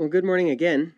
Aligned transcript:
Well, 0.00 0.08
good 0.08 0.24
morning 0.24 0.48
again. 0.48 0.94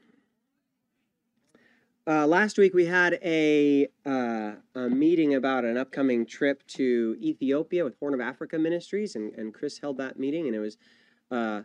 Uh, 2.07 2.25
last 2.25 2.57
week 2.57 2.73
we 2.73 2.87
had 2.87 3.19
a, 3.25 3.89
uh, 4.07 4.53
a 4.77 4.89
meeting 4.89 5.35
about 5.35 5.65
an 5.65 5.77
upcoming 5.77 6.25
trip 6.25 6.65
to 6.69 7.17
Ethiopia 7.21 7.83
with 7.83 7.99
Horn 7.99 8.15
of 8.15 8.21
Africa 8.21 8.61
Ministries, 8.61 9.17
and, 9.17 9.35
and 9.35 9.53
Chris 9.53 9.79
held 9.79 9.97
that 9.99 10.21
meeting, 10.21 10.47
and 10.47 10.55
it 10.55 10.61
was 10.61 10.77
uh, 11.33 11.63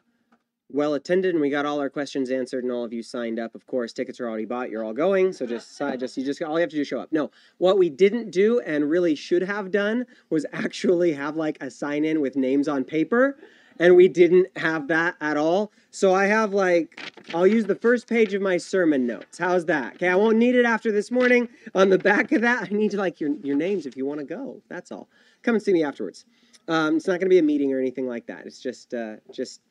well 0.72 0.96
attended, 0.96 1.36
and 1.36 1.40
we 1.40 1.52
got 1.52 1.68
all 1.68 1.80
our 1.80 1.92
questions 1.92 2.32
answered, 2.32 2.64
and 2.64 2.74
all 2.74 2.84
of 2.84 2.92
you 2.92 3.04
signed 3.04 3.38
up. 3.38 3.54
Of 3.54 3.68
course, 3.68 3.94
tickets 3.94 4.20
are 4.20 4.28
already 4.28 4.46
bought. 4.46 4.72
You're 4.72 4.84
all 4.84 4.94
going, 4.94 5.32
so 5.32 5.46
just 5.46 5.78
just 6.00 6.18
you 6.18 6.26
just 6.26 6.42
all 6.42 6.56
you 6.56 6.62
have 6.62 6.72
to 6.72 6.76
do 6.76 6.82
is 6.82 6.88
show 6.88 7.02
up. 7.02 7.12
No, 7.12 7.30
what 7.60 7.78
we 7.78 7.92
didn't 7.92 8.32
do 8.32 8.62
and 8.62 8.90
really 8.90 9.14
should 9.14 9.44
have 9.44 9.70
done 9.70 10.08
was 10.32 10.48
actually 10.54 11.14
have 11.14 11.36
like 11.36 11.60
a 11.62 11.70
sign 11.70 12.04
in 12.04 12.20
with 12.20 12.36
names 12.36 12.68
on 12.68 12.84
paper 12.84 13.38
and 13.80 13.96
we 13.96 14.08
didn't 14.08 14.48
have 14.58 14.88
that 14.88 15.16
at 15.22 15.38
all. 15.38 15.72
So 15.92 16.14
I 16.14 16.26
have 16.26 16.54
like, 16.54 17.00
I'll 17.34 17.48
use 17.48 17.66
the 17.66 17.76
first 17.76 18.08
page 18.08 18.34
of 18.34 18.42
my 18.42 18.58
sermon 18.58 19.06
notes. 19.06 19.38
How's 19.38 19.66
that? 19.66 19.96
Okay, 19.96 20.08
I 20.08 20.16
won't 20.16 20.38
need 20.38 20.56
it 20.56 20.66
after 20.66 20.92
this 20.92 21.12
morning. 21.12 21.50
On 21.76 21.90
the 21.90 21.98
back 21.98 22.32
of 22.32 22.42
that, 22.42 22.64
I 22.72 22.74
need 22.74 22.92
to, 22.92 22.98
like 22.98 23.20
your, 23.20 23.36
your 23.44 23.56
names 23.56 23.86
if 23.86 23.98
you 23.98 24.06
want 24.06 24.20
to 24.20 24.26
go. 24.26 24.62
That's 24.70 24.92
all. 24.92 25.10
Come 25.44 25.56
and 25.56 25.64
see 25.64 25.74
me 25.74 25.84
afterwards. 25.84 26.26
Um, 26.68 26.98
it's 26.98 27.08
not 27.08 27.14
going 27.14 27.28
to 27.28 27.30
be 27.30 27.40
a 27.40 27.44
meeting 27.44 27.74
or 27.74 27.80
anything 27.80 28.08
like 28.08 28.28
that. 28.28 28.46
It's 28.46 28.60
just, 28.60 28.94
uh, 28.94 29.18
just 29.32 29.62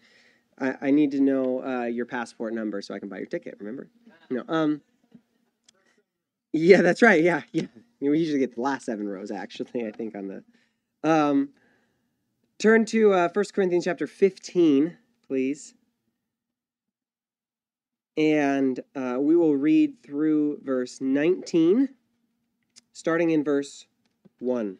I, 0.58 0.74
I, 0.80 0.90
need 0.90 1.10
to 1.10 1.20
know 1.20 1.62
uh, 1.62 1.84
your 1.84 2.06
passport 2.06 2.54
number 2.54 2.80
so 2.80 2.94
I 2.94 2.98
can 2.98 3.08
buy 3.08 3.18
your 3.18 3.26
ticket. 3.26 3.56
Remember? 3.58 3.88
No. 4.30 4.42
Um. 4.48 4.80
Yeah, 6.52 6.80
that's 6.80 7.02
right. 7.02 7.22
Yeah, 7.22 7.42
yeah. 7.52 7.64
I 7.64 7.80
mean, 8.00 8.10
We 8.12 8.18
usually 8.18 8.38
get 8.38 8.54
the 8.54 8.62
last 8.62 8.86
seven 8.86 9.06
rows 9.06 9.30
actually. 9.30 9.86
I 9.86 9.90
think 9.90 10.14
on 10.14 10.28
the. 10.28 10.44
Um, 11.08 11.50
Turn 12.58 12.86
to 12.86 13.12
uh, 13.12 13.28
1 13.30 13.44
Corinthians 13.52 13.84
chapter 13.84 14.06
15, 14.06 14.96
please. 15.26 15.74
And 18.16 18.80
uh, 18.94 19.18
we 19.20 19.36
will 19.36 19.54
read 19.54 20.02
through 20.02 20.60
verse 20.62 21.02
19, 21.02 21.90
starting 22.94 23.28
in 23.28 23.44
verse 23.44 23.84
1. 24.38 24.78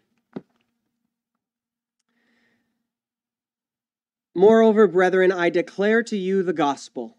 Moreover, 4.35 4.87
brethren, 4.87 5.31
I 5.31 5.51
declare 5.51 6.03
to 6.05 6.17
you 6.17 6.43
the 6.43 6.55
gospel, 6.55 7.19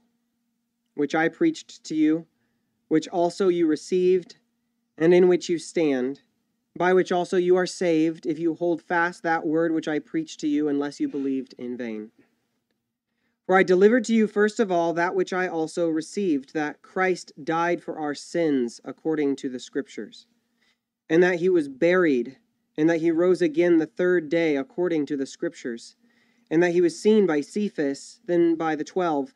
which 0.96 1.14
I 1.14 1.28
preached 1.28 1.84
to 1.84 1.96
you, 1.96 2.26
which 2.88 3.08
also 3.10 3.48
you 3.50 3.68
received, 3.68 4.38
and 4.98 5.14
in 5.14 5.28
which 5.28 5.50
you 5.50 5.60
stand 5.60 6.22
by 6.78 6.94
which 6.94 7.12
also 7.12 7.38
you 7.38 7.56
are 7.56 7.66
saved, 7.66 8.26
if 8.26 8.40
you 8.40 8.54
hold 8.54 8.82
fast 8.82 9.24
that 9.24 9.46
word 9.46 9.74
which 9.74 9.88
I 9.88 10.00
preached 10.00 10.40
to 10.42 10.48
you, 10.48 10.68
unless 10.68 11.00
you 11.00 11.08
believed 11.08 11.54
in 11.58 11.76
vain. 11.76 12.12
For 13.46 13.56
I 13.56 13.64
delivered 13.64 14.04
to 14.06 14.14
you 14.14 14.28
first 14.28 14.60
of 14.60 14.72
all 14.72 14.94
that 14.94 15.16
which 15.16 15.32
I 15.34 15.48
also 15.48 15.88
received, 15.88 16.54
that 16.54 16.82
Christ 16.82 17.32
died 17.42 17.82
for 17.82 17.98
our 17.98 18.14
sins 18.14 18.82
according 18.84 19.38
to 19.38 19.50
the 19.50 19.60
Scriptures, 19.60 20.28
and 21.10 21.24
that 21.24 21.40
he 21.40 21.50
was 21.50 21.70
buried, 21.70 22.38
and 22.78 22.90
that 22.90 23.02
he 23.02 23.10
rose 23.10 23.42
again 23.42 23.78
the 23.78 23.86
third 23.86 24.30
day 24.30 24.58
according 24.58 25.06
to 25.08 25.18
the 25.18 25.26
Scriptures, 25.26 25.96
and 26.52 26.62
that 26.62 26.74
he 26.74 26.82
was 26.82 27.02
seen 27.02 27.26
by 27.26 27.42
Cephas, 27.42 28.20
then 28.26 28.56
by 28.56 28.76
the 28.76 28.84
twelve. 28.84 29.34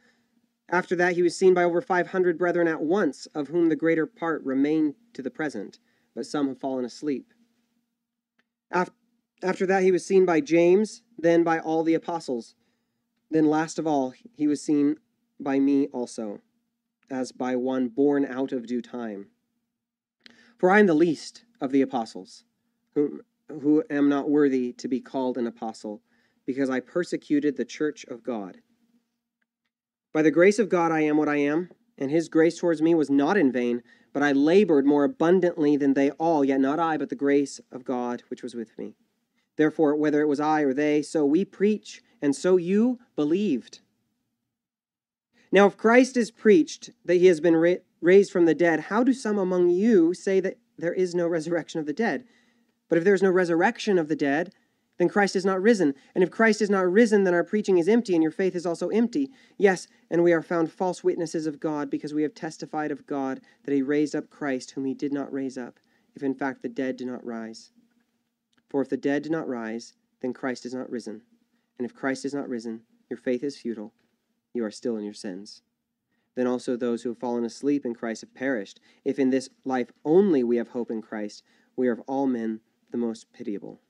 After 0.70 0.96
that, 0.98 1.16
he 1.16 1.22
was 1.22 1.36
seen 1.36 1.54
by 1.54 1.64
over 1.64 1.82
five 1.82 2.08
hundred 2.08 2.38
brethren 2.38 2.68
at 2.68 2.82
once, 2.82 3.28
of 3.34 3.48
whom 3.48 3.70
the 3.70 3.76
greater 3.76 4.06
part 4.06 4.44
remain 4.44 4.96
to 5.14 5.22
the 5.22 5.32
present 5.32 5.80
but 6.16 6.26
some 6.26 6.48
have 6.48 6.60
fallen 6.60 6.86
asleep. 6.86 7.34
After 8.72 9.66
that, 9.66 9.84
he 9.84 9.92
was 9.92 10.06
seen 10.06 10.26
by 10.26 10.40
James, 10.40 11.02
then 11.18 11.44
by 11.44 11.60
all 11.60 11.84
the 11.84 11.94
apostles. 11.94 12.56
Then, 13.30 13.46
last 13.46 13.80
of 13.80 13.88
all, 13.88 14.14
he 14.36 14.48
was 14.48 14.62
seen 14.62 14.98
by 15.40 15.60
me 15.60 15.88
also, 15.88 16.42
as 17.10 17.32
by 17.32 17.56
one 17.56 17.88
born 17.88 18.26
out 18.26 18.52
of 18.52 18.68
due 18.68 18.82
time. 18.82 19.28
For 20.58 20.70
I 20.70 20.80
am 20.80 20.86
the 20.86 20.94
least 20.94 21.46
of 21.60 21.72
the 21.72 21.82
apostles, 21.82 22.44
whom, 22.94 23.22
who 23.50 23.84
am 23.90 24.10
not 24.10 24.30
worthy 24.30 24.74
to 24.74 24.88
be 24.88 25.00
called 25.00 25.38
an 25.38 25.48
apostle, 25.48 26.02
because 26.46 26.70
I 26.70 26.80
persecuted 26.80 27.58
the 27.58 27.66
church 27.66 28.06
of 28.06 28.24
God. 28.24 28.62
By 30.14 30.22
the 30.22 30.32
grace 30.32 30.60
of 30.60 30.70
God, 30.70 30.92
I 30.92 31.02
am 31.02 31.18
what 31.18 31.30
I 31.30 31.38
am, 31.38 31.70
and 31.98 32.12
his 32.12 32.30
grace 32.30 32.60
towards 32.60 32.82
me 32.82 32.94
was 32.94 33.10
not 33.10 33.38
in 33.38 33.52
vain. 33.52 33.82
But 34.14 34.24
I 34.24 34.32
labored 34.32 34.86
more 34.86 35.04
abundantly 35.04 35.78
than 35.78 35.94
they 35.94 36.12
all, 36.12 36.44
yet 36.44 36.60
not 36.60 36.80
I, 36.80 36.98
but 36.98 37.10
the 37.10 37.16
grace 37.16 37.62
of 37.72 37.86
God 37.86 38.24
which 38.30 38.44
was 38.44 38.56
with 38.56 38.78
me. 38.78 38.96
Therefore, 39.56 39.96
whether 39.96 40.22
it 40.22 40.28
was 40.28 40.40
I 40.40 40.62
or 40.62 40.74
they, 40.74 41.02
so 41.02 41.26
we 41.26 41.46
preach, 41.46 42.02
and 42.22 42.36
so 42.36 42.58
you 42.58 43.00
believed. 43.16 43.80
Now, 45.52 45.68
if 45.68 45.78
Christ 45.78 46.16
is 46.18 46.32
preached 46.32 46.92
that 47.06 47.16
he 47.16 47.28
has 47.28 47.40
been 47.40 47.56
ra- 47.56 47.76
raised 48.00 48.32
from 48.32 48.46
the 48.46 48.56
dead, 48.56 48.82
how 48.82 49.04
do 49.04 49.14
some 49.14 49.38
among 49.38 49.70
you 49.70 50.14
say 50.14 50.40
that 50.40 50.58
there 50.78 50.94
is 50.94 51.14
no 51.14 51.28
resurrection 51.28 51.80
of 51.80 51.86
the 51.86 51.94
dead? 51.94 52.26
But 52.90 52.98
if 52.98 53.04
there 53.04 53.14
is 53.14 53.24
no 53.24 53.32
resurrection 53.32 53.98
of 53.98 54.08
the 54.08 54.16
dead, 54.16 54.54
then 55.02 55.10
Christ 55.10 55.36
is 55.36 55.44
not 55.44 55.60
risen. 55.60 55.96
And 56.14 56.24
if 56.24 56.30
Christ 56.30 56.62
is 56.62 56.70
not 56.70 56.86
risen, 56.86 57.24
then 57.24 57.34
our 57.34 57.44
preaching 57.44 57.80
is 57.80 57.88
empty, 57.88 58.14
and 58.14 58.22
your 58.22 58.32
faith 58.32 58.56
is 58.56 58.68
also 58.68 58.90
empty. 58.90 59.32
Yes, 59.58 59.88
and 60.12 60.22
we 60.22 60.32
are 60.32 60.44
found 60.44 60.72
false 60.72 61.04
witnesses 61.04 61.48
of 61.48 61.60
God, 61.60 61.90
because 61.90 62.14
we 62.14 62.22
have 62.22 62.36
testified 62.36 62.92
of 62.92 63.08
God 63.08 63.42
that 63.64 63.74
he 63.74 63.82
raised 63.82 64.16
up 64.16 64.30
Christ, 64.30 64.70
whom 64.70 64.86
he 64.86 64.94
did 64.94 65.12
not 65.12 65.34
raise 65.34 65.58
up, 65.58 65.80
if 66.16 66.22
in 66.22 66.36
fact 66.36 66.62
the 66.62 66.70
dead 66.70 66.98
do 66.98 67.06
not 67.06 67.26
rise. 67.26 67.72
For 68.70 68.80
if 68.80 68.90
the 68.90 68.96
dead 68.96 69.24
do 69.24 69.32
not 69.32 69.48
rise, 69.48 69.96
then 70.22 70.34
Christ 70.34 70.68
is 70.68 70.74
not 70.76 70.92
risen. 70.92 71.24
And 71.80 71.86
if 71.88 71.96
Christ 71.96 72.24
is 72.24 72.36
not 72.36 72.48
risen, 72.48 72.82
your 73.10 73.18
faith 73.18 73.44
is 73.44 73.58
futile. 73.58 73.94
You 74.54 74.64
are 74.66 74.70
still 74.70 74.98
in 74.98 75.04
your 75.04 75.16
sins. 75.16 75.64
Then 76.36 76.46
also 76.46 76.78
those 76.78 77.02
who 77.02 77.10
have 77.10 77.18
fallen 77.18 77.44
asleep 77.44 77.88
in 77.88 77.96
Christ 77.96 78.22
have 78.22 78.36
perished. 78.36 78.80
If 79.04 79.18
in 79.18 79.32
this 79.32 79.50
life 79.66 79.92
only 80.06 80.44
we 80.44 80.58
have 80.58 80.68
hope 80.68 80.92
in 80.92 81.02
Christ, 81.02 81.42
we 81.76 81.88
are 81.88 81.94
of 81.94 82.02
all 82.02 82.28
men 82.28 82.60
the 82.92 83.00
most 83.00 83.34
pitiable. 83.34 83.82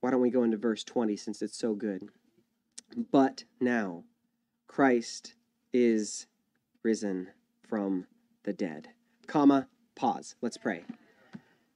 Why 0.00 0.10
don't 0.10 0.20
we 0.20 0.30
go 0.30 0.44
into 0.44 0.56
verse 0.56 0.84
20 0.84 1.16
since 1.16 1.42
it's 1.42 1.58
so 1.58 1.74
good? 1.74 2.08
But 3.10 3.44
now 3.60 4.04
Christ 4.66 5.34
is 5.72 6.26
risen 6.82 7.28
from 7.68 8.06
the 8.44 8.52
dead. 8.52 8.88
Comma, 9.26 9.68
pause. 9.94 10.36
Let's 10.40 10.56
pray. 10.56 10.84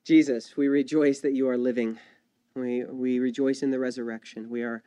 Jesus, 0.05 0.57
we 0.57 0.69
rejoice 0.69 1.21
that 1.21 1.33
you 1.33 1.49
are 1.49 1.59
living. 1.59 1.99
We, 2.55 2.85
we 2.85 3.19
rejoice 3.19 3.63
in 3.63 3.71
the 3.71 3.79
resurrection. 3.79 4.49
We 4.51 4.63
are 4.63 4.83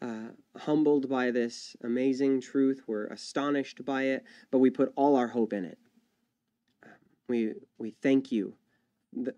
uh, 0.00 0.28
humbled 0.56 1.08
by 1.08 1.30
this 1.30 1.76
amazing 1.82 2.40
truth. 2.40 2.82
We're 2.86 3.06
astonished 3.06 3.84
by 3.84 4.04
it, 4.04 4.24
but 4.50 4.58
we 4.58 4.70
put 4.70 4.92
all 4.96 5.16
our 5.16 5.28
hope 5.28 5.52
in 5.52 5.64
it. 5.64 5.78
We, 7.28 7.54
we 7.78 7.90
thank 7.90 8.30
you 8.30 8.54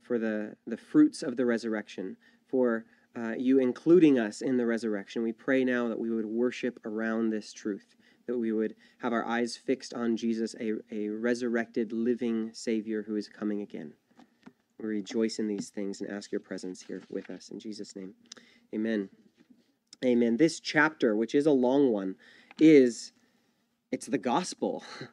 for 0.03 0.19
the, 0.19 0.57
the 0.67 0.77
fruits 0.77 1.23
of 1.23 1.37
the 1.37 1.47
resurrection, 1.47 2.17
for 2.49 2.85
uh, 3.17 3.35
you 3.37 3.59
including 3.59 4.19
us 4.19 4.43
in 4.43 4.57
the 4.57 4.67
resurrection. 4.67 5.23
We 5.23 5.33
pray 5.33 5.65
now 5.65 5.89
that 5.89 5.99
we 5.99 6.11
would 6.11 6.27
worship 6.27 6.79
around 6.85 7.31
this 7.31 7.53
truth, 7.53 7.97
that 8.27 8.39
we 8.39 8.53
would 8.53 8.75
have 8.99 9.13
our 9.13 9.27
eyes 9.27 9.57
fixed 9.57 9.95
on 9.95 10.17
Jesus, 10.17 10.55
a, 10.61 10.75
a 10.91 11.09
resurrected, 11.09 11.93
living 11.93 12.51
Savior 12.53 13.03
who 13.03 13.17
is 13.17 13.29
coming 13.29 13.63
again. 13.63 13.93
We 14.79 14.89
rejoice 14.89 15.39
in 15.39 15.49
these 15.49 15.71
things 15.71 16.01
and 16.01 16.11
ask 16.11 16.31
your 16.31 16.41
presence 16.41 16.83
here 16.83 17.03
with 17.09 17.31
us. 17.31 17.49
In 17.49 17.59
Jesus' 17.59 17.97
name, 17.97 18.15
amen. 18.75 19.09
Amen. 20.05 20.37
This 20.37 20.61
chapter, 20.61 21.17
which 21.17 21.35
is 21.35 21.47
a 21.47 21.53
long 21.53 21.91
one, 21.91 22.17
is 22.61 23.13
it's 23.91 24.07
the 24.07 24.19
gospel. 24.19 24.85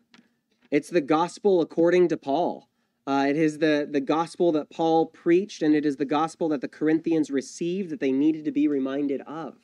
It's 0.72 0.90
the 0.90 1.02
gospel 1.02 1.62
according 1.62 2.08
to 2.08 2.18
Paul. 2.18 2.68
Uh, 3.06 3.26
it 3.28 3.36
is 3.36 3.58
the, 3.58 3.88
the 3.90 4.00
gospel 4.00 4.52
that 4.54 4.70
Paul 4.70 5.08
preached, 5.08 5.62
and 5.62 5.76
it 5.76 5.86
is 5.86 5.98
the 5.98 6.06
gospel 6.06 6.48
that 6.50 6.62
the 6.62 6.70
Corinthians 6.70 7.30
received 7.30 7.90
that 7.90 8.00
they 8.00 8.14
needed 8.14 8.46
to 8.46 8.52
be 8.52 8.68
reminded 8.68 9.22
of. 9.22 9.56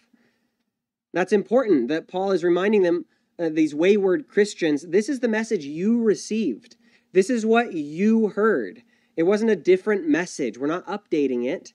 That's 1.13 1.31
important 1.31 1.87
that 1.87 2.07
Paul 2.07 2.31
is 2.31 2.43
reminding 2.43 2.83
them, 2.83 3.05
uh, 3.39 3.49
these 3.49 3.73
wayward 3.73 4.27
Christians, 4.27 4.85
this 4.89 5.07
is 5.07 5.21
the 5.21 5.29
message 5.29 5.63
you 5.63 6.03
received. 6.03 6.75
This 7.13 7.29
is 7.29 7.45
what 7.45 7.73
you 7.73 8.27
heard. 8.29 8.83
It 9.15 9.23
wasn't 9.23 9.51
a 9.51 9.55
different 9.55 10.07
message. 10.07 10.57
We're 10.57 10.67
not 10.67 10.85
updating 10.85 11.45
it, 11.45 11.73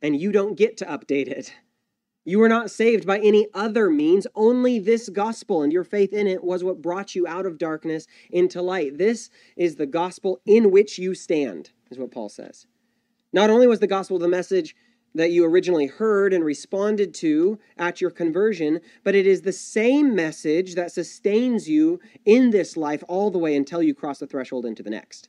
and 0.00 0.20
you 0.20 0.32
don't 0.32 0.56
get 0.56 0.76
to 0.78 0.84
update 0.86 1.28
it. 1.28 1.52
You 2.30 2.38
were 2.38 2.48
not 2.48 2.70
saved 2.70 3.08
by 3.08 3.18
any 3.18 3.48
other 3.54 3.90
means. 3.90 4.24
Only 4.36 4.78
this 4.78 5.08
gospel 5.08 5.62
and 5.62 5.72
your 5.72 5.82
faith 5.82 6.12
in 6.12 6.28
it 6.28 6.44
was 6.44 6.62
what 6.62 6.80
brought 6.80 7.16
you 7.16 7.26
out 7.26 7.44
of 7.44 7.58
darkness 7.58 8.06
into 8.30 8.62
light. 8.62 8.98
This 8.98 9.30
is 9.56 9.74
the 9.74 9.86
gospel 9.86 10.40
in 10.46 10.70
which 10.70 10.96
you 10.96 11.16
stand, 11.16 11.70
is 11.90 11.98
what 11.98 12.12
Paul 12.12 12.28
says. 12.28 12.68
Not 13.32 13.50
only 13.50 13.66
was 13.66 13.80
the 13.80 13.88
gospel 13.88 14.16
the 14.20 14.28
message 14.28 14.76
that 15.12 15.32
you 15.32 15.44
originally 15.44 15.88
heard 15.88 16.32
and 16.32 16.44
responded 16.44 17.14
to 17.14 17.58
at 17.76 18.00
your 18.00 18.12
conversion, 18.12 18.78
but 19.02 19.16
it 19.16 19.26
is 19.26 19.42
the 19.42 19.52
same 19.52 20.14
message 20.14 20.76
that 20.76 20.92
sustains 20.92 21.68
you 21.68 21.98
in 22.24 22.50
this 22.50 22.76
life 22.76 23.02
all 23.08 23.32
the 23.32 23.40
way 23.40 23.56
until 23.56 23.82
you 23.82 23.92
cross 23.92 24.20
the 24.20 24.26
threshold 24.28 24.64
into 24.64 24.84
the 24.84 24.90
next. 24.90 25.28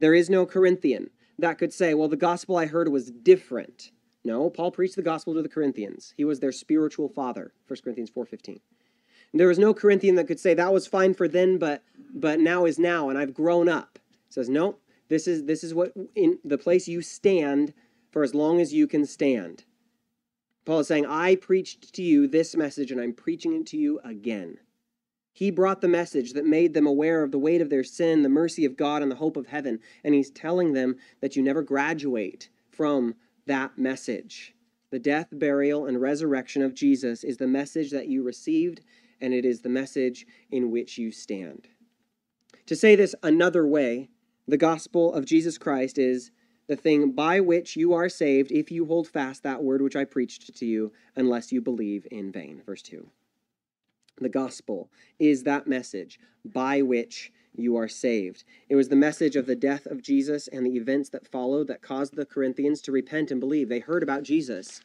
There 0.00 0.14
is 0.14 0.28
no 0.28 0.46
Corinthian 0.46 1.10
that 1.38 1.58
could 1.58 1.72
say, 1.72 1.94
well, 1.94 2.08
the 2.08 2.16
gospel 2.16 2.56
I 2.56 2.66
heard 2.66 2.88
was 2.88 3.12
different. 3.12 3.92
No, 4.28 4.50
Paul 4.50 4.70
preached 4.72 4.96
the 4.96 5.00
gospel 5.00 5.32
to 5.32 5.40
the 5.40 5.48
Corinthians. 5.48 6.12
He 6.18 6.24
was 6.26 6.40
their 6.40 6.52
spiritual 6.52 7.08
father, 7.08 7.54
1 7.66 7.78
Corinthians 7.82 8.10
4:15. 8.10 8.60
There 9.32 9.48
was 9.48 9.58
no 9.58 9.72
Corinthian 9.72 10.16
that 10.16 10.26
could 10.26 10.38
say 10.38 10.52
that 10.52 10.70
was 10.70 10.86
fine 10.86 11.14
for 11.14 11.28
then, 11.28 11.56
but 11.56 11.82
but 12.12 12.38
now 12.38 12.66
is 12.66 12.78
now, 12.78 13.08
and 13.08 13.18
I've 13.18 13.32
grown 13.32 13.70
up. 13.70 13.98
Says, 14.28 14.50
no, 14.50 14.76
this 15.08 15.26
is 15.26 15.44
this 15.44 15.64
is 15.64 15.72
what 15.72 15.94
in 16.14 16.40
the 16.44 16.58
place 16.58 16.86
you 16.86 17.00
stand 17.00 17.72
for 18.10 18.22
as 18.22 18.34
long 18.34 18.60
as 18.60 18.74
you 18.74 18.86
can 18.86 19.06
stand. 19.06 19.64
Paul 20.66 20.80
is 20.80 20.88
saying, 20.88 21.06
I 21.06 21.34
preached 21.34 21.94
to 21.94 22.02
you 22.02 22.28
this 22.28 22.54
message, 22.54 22.92
and 22.92 23.00
I'm 23.00 23.14
preaching 23.14 23.54
it 23.54 23.66
to 23.68 23.78
you 23.78 23.98
again. 24.04 24.58
He 25.32 25.50
brought 25.50 25.80
the 25.80 25.88
message 25.88 26.34
that 26.34 26.44
made 26.44 26.74
them 26.74 26.86
aware 26.86 27.22
of 27.22 27.30
the 27.30 27.38
weight 27.38 27.62
of 27.62 27.70
their 27.70 27.84
sin, 27.84 28.22
the 28.22 28.28
mercy 28.28 28.66
of 28.66 28.76
God, 28.76 29.00
and 29.00 29.10
the 29.10 29.16
hope 29.16 29.38
of 29.38 29.46
heaven. 29.46 29.80
And 30.04 30.14
he's 30.14 30.30
telling 30.30 30.74
them 30.74 30.96
that 31.22 31.34
you 31.34 31.42
never 31.42 31.62
graduate 31.62 32.50
from 32.70 33.14
that 33.48 33.76
message. 33.76 34.54
The 34.90 34.98
death, 34.98 35.28
burial, 35.32 35.86
and 35.86 36.00
resurrection 36.00 36.62
of 36.62 36.74
Jesus 36.74 37.24
is 37.24 37.36
the 37.36 37.46
message 37.46 37.90
that 37.90 38.08
you 38.08 38.22
received, 38.22 38.80
and 39.20 39.34
it 39.34 39.44
is 39.44 39.60
the 39.60 39.68
message 39.68 40.26
in 40.50 40.70
which 40.70 40.96
you 40.96 41.10
stand. 41.10 41.68
To 42.66 42.76
say 42.76 42.94
this 42.94 43.14
another 43.22 43.66
way, 43.66 44.10
the 44.46 44.56
gospel 44.56 45.12
of 45.12 45.26
Jesus 45.26 45.58
Christ 45.58 45.98
is 45.98 46.30
the 46.68 46.76
thing 46.76 47.12
by 47.12 47.40
which 47.40 47.76
you 47.76 47.94
are 47.94 48.08
saved 48.08 48.52
if 48.52 48.70
you 48.70 48.84
hold 48.84 49.08
fast 49.08 49.42
that 49.42 49.62
word 49.62 49.82
which 49.82 49.96
I 49.96 50.04
preached 50.04 50.54
to 50.54 50.66
you, 50.66 50.92
unless 51.16 51.50
you 51.50 51.60
believe 51.60 52.06
in 52.10 52.30
vain. 52.30 52.62
Verse 52.64 52.82
2. 52.82 53.08
The 54.20 54.28
gospel 54.28 54.90
is 55.18 55.44
that 55.44 55.66
message 55.66 56.18
by 56.44 56.82
which 56.82 57.32
you 57.54 57.76
are 57.76 57.88
saved. 57.88 58.44
It 58.68 58.76
was 58.76 58.88
the 58.88 58.96
message 58.96 59.36
of 59.36 59.46
the 59.46 59.56
death 59.56 59.86
of 59.86 60.02
Jesus 60.02 60.48
and 60.48 60.64
the 60.64 60.76
events 60.76 61.08
that 61.10 61.26
followed 61.26 61.66
that 61.68 61.82
caused 61.82 62.16
the 62.16 62.26
Corinthians 62.26 62.80
to 62.82 62.92
repent 62.92 63.30
and 63.30 63.40
believe. 63.40 63.68
They 63.68 63.80
heard 63.80 64.02
about 64.02 64.22
Jesus 64.22 64.80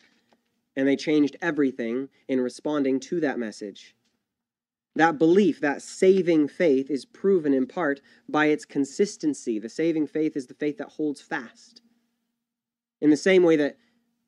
and 0.75 0.87
they 0.87 0.95
changed 0.95 1.37
everything 1.41 2.09
in 2.27 2.41
responding 2.41 2.99
to 2.99 3.19
that 3.19 3.37
message. 3.39 3.95
That 4.95 5.17
belief, 5.17 5.59
that 5.61 5.81
saving 5.81 6.47
faith, 6.49 6.89
is 6.89 7.05
proven 7.05 7.53
in 7.53 7.65
part 7.65 8.01
by 8.29 8.47
its 8.47 8.65
consistency. 8.65 9.59
The 9.59 9.69
saving 9.69 10.07
faith 10.07 10.35
is 10.35 10.47
the 10.47 10.53
faith 10.53 10.77
that 10.77 10.89
holds 10.89 11.21
fast. 11.21 11.81
In 13.01 13.09
the 13.09 13.17
same 13.17 13.43
way 13.43 13.55
that 13.55 13.77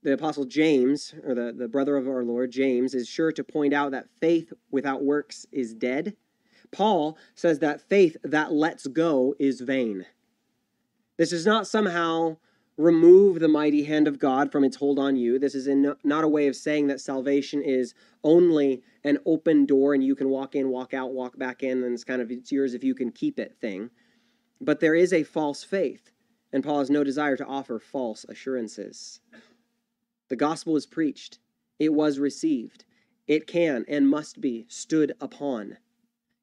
the 0.02 0.14
Apostle 0.14 0.46
James, 0.46 1.14
or 1.24 1.34
the, 1.34 1.52
the 1.52 1.68
brother 1.68 1.98
of 1.98 2.08
our 2.08 2.24
Lord, 2.24 2.52
James, 2.52 2.94
is 2.94 3.08
sure 3.08 3.32
to 3.32 3.44
point 3.44 3.74
out 3.74 3.92
that 3.92 4.10
faith 4.20 4.54
without 4.70 5.04
works 5.04 5.46
is 5.52 5.74
dead. 5.74 6.16
Paul 6.76 7.18
says 7.36 7.60
that 7.60 7.88
faith 7.88 8.18
that 8.22 8.52
lets 8.52 8.86
go 8.88 9.34
is 9.40 9.62
vain. 9.62 10.06
This 11.16 11.30
does 11.30 11.46
not 11.46 11.68
somehow 11.68 12.36
remove 12.76 13.40
the 13.40 13.48
mighty 13.48 13.86
hand 13.86 14.10
of 14.10 14.20
God 14.20 14.52
from 14.52 14.66
its 14.66 14.76
hold 14.76 15.00
on 15.00 15.16
you. 15.16 15.40
This 15.40 15.56
is 15.56 15.68
in, 15.68 15.96
not 16.04 16.26
a 16.26 16.28
way 16.28 16.48
of 16.48 16.56
saying 16.58 16.88
that 16.88 17.00
salvation 17.00 17.62
is 17.62 17.94
only 18.26 18.84
an 19.06 19.20
open 19.26 19.66
door 19.66 19.94
and 19.94 20.04
you 20.04 20.16
can 20.16 20.28
walk 20.28 20.54
in, 20.54 20.68
walk 20.68 20.94
out, 20.94 21.14
walk 21.14 21.38
back 21.38 21.64
in, 21.64 21.82
and 21.82 21.94
it's 21.94 22.04
kind 22.04 22.22
of 22.22 22.30
it's 22.30 22.52
yours 22.52 22.74
if 22.74 22.84
you 22.84 22.94
can 22.94 23.10
keep 23.10 23.40
it 23.40 23.56
thing. 23.62 23.90
But 24.60 24.82
there 24.82 24.96
is 24.96 25.14
a 25.14 25.24
false 25.24 25.64
faith, 25.64 26.12
and 26.52 26.62
Paul 26.62 26.80
has 26.80 26.90
no 26.90 27.06
desire 27.06 27.38
to 27.38 27.46
offer 27.46 27.80
false 27.80 28.26
assurances. 28.28 29.22
The 30.28 30.36
gospel 30.36 30.76
is 30.76 30.86
preached, 30.86 31.40
it 31.80 31.94
was 31.94 32.20
received, 32.20 32.84
it 33.28 33.48
can 33.48 33.86
and 33.88 34.10
must 34.10 34.42
be 34.42 34.66
stood 34.68 35.14
upon. 35.22 35.78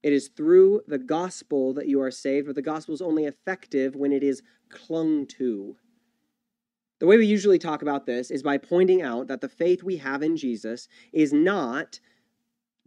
It 0.03 0.13
is 0.13 0.29
through 0.29 0.83
the 0.87 0.99
gospel 0.99 1.73
that 1.75 1.89
you 1.89 2.01
are 2.01 2.11
saved, 2.11 2.47
but 2.47 2.57
the 2.57 2.63
gospel 2.63 2.95
is 2.95 3.03
only 3.03 3.25
effective 3.25 3.95
when 3.95 4.13
it 4.13 4.23
is 4.23 4.43
clung 4.69 5.27
to. 5.27 5.77
The 6.99 7.07
way 7.07 7.17
we 7.17 7.27
usually 7.27 7.59
talk 7.59 7.83
about 7.83 8.07
this 8.07 8.31
is 8.31 8.43
by 8.43 8.59
pointing 8.59 9.03
out 9.03 9.27
that 9.29 9.41
the 9.41 9.49
faith 9.49 9.83
we 9.83 9.97
have 9.97 10.23
in 10.23 10.37
Jesus 10.37 10.89
is 11.13 11.33
not 11.33 12.01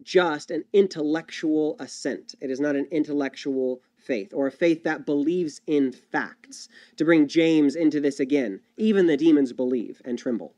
just 0.02 0.50
an 0.50 0.64
intellectual 0.72 1.76
assent. 1.78 2.34
It 2.40 2.50
is 2.50 2.60
not 2.60 2.76
an 2.76 2.86
intellectual 2.90 3.82
faith 3.96 4.32
or 4.32 4.46
a 4.46 4.52
faith 4.52 4.84
that 4.84 5.06
believes 5.06 5.60
in 5.66 5.92
facts. 5.92 6.68
To 6.96 7.04
bring 7.04 7.28
James 7.28 7.76
into 7.76 8.00
this 8.00 8.20
again, 8.20 8.60
even 8.76 9.06
the 9.06 9.16
demons 9.16 9.52
believe 9.52 10.00
and 10.04 10.18
tremble. 10.18 10.54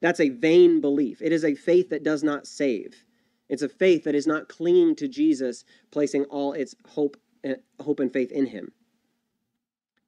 That's 0.00 0.20
a 0.20 0.30
vain 0.30 0.80
belief. 0.80 1.22
It 1.22 1.32
is 1.32 1.44
a 1.44 1.54
faith 1.54 1.90
that 1.90 2.02
does 2.02 2.22
not 2.22 2.46
save. 2.46 3.04
It's 3.52 3.60
a 3.60 3.68
faith 3.68 4.04
that 4.04 4.14
is 4.14 4.26
not 4.26 4.48
clinging 4.48 4.96
to 4.96 5.06
Jesus, 5.06 5.62
placing 5.90 6.24
all 6.24 6.54
its 6.54 6.74
hope 6.88 7.18
and, 7.44 7.56
eh, 7.56 7.82
hope 7.82 8.00
and 8.00 8.10
faith 8.10 8.32
in 8.32 8.46
him. 8.46 8.72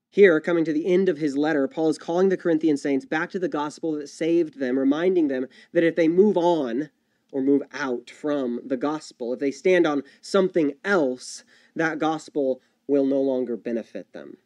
Here, 0.08 0.40
coming 0.40 0.64
to 0.64 0.72
the 0.72 0.86
end 0.86 1.10
of 1.10 1.18
his 1.18 1.36
letter, 1.36 1.68
Paul 1.68 1.90
is 1.90 1.98
calling 1.98 2.30
the 2.30 2.38
Corinthian 2.38 2.78
saints 2.78 3.04
back 3.04 3.28
to 3.32 3.38
the 3.38 3.46
gospel 3.46 3.92
that 3.92 4.08
saved 4.08 4.58
them, 4.58 4.78
reminding 4.78 5.28
them 5.28 5.46
that 5.72 5.84
if 5.84 5.94
they 5.94 6.08
move 6.08 6.38
on 6.38 6.88
or 7.32 7.42
move 7.42 7.60
out 7.74 8.08
from 8.08 8.62
the 8.64 8.78
gospel, 8.78 9.34
if 9.34 9.40
they 9.40 9.50
stand 9.50 9.86
on 9.86 10.04
something 10.22 10.72
else, 10.82 11.44
that 11.76 11.98
gospel 11.98 12.62
will 12.86 13.04
no 13.04 13.20
longer 13.20 13.58
benefit 13.58 14.10
them. 14.14 14.38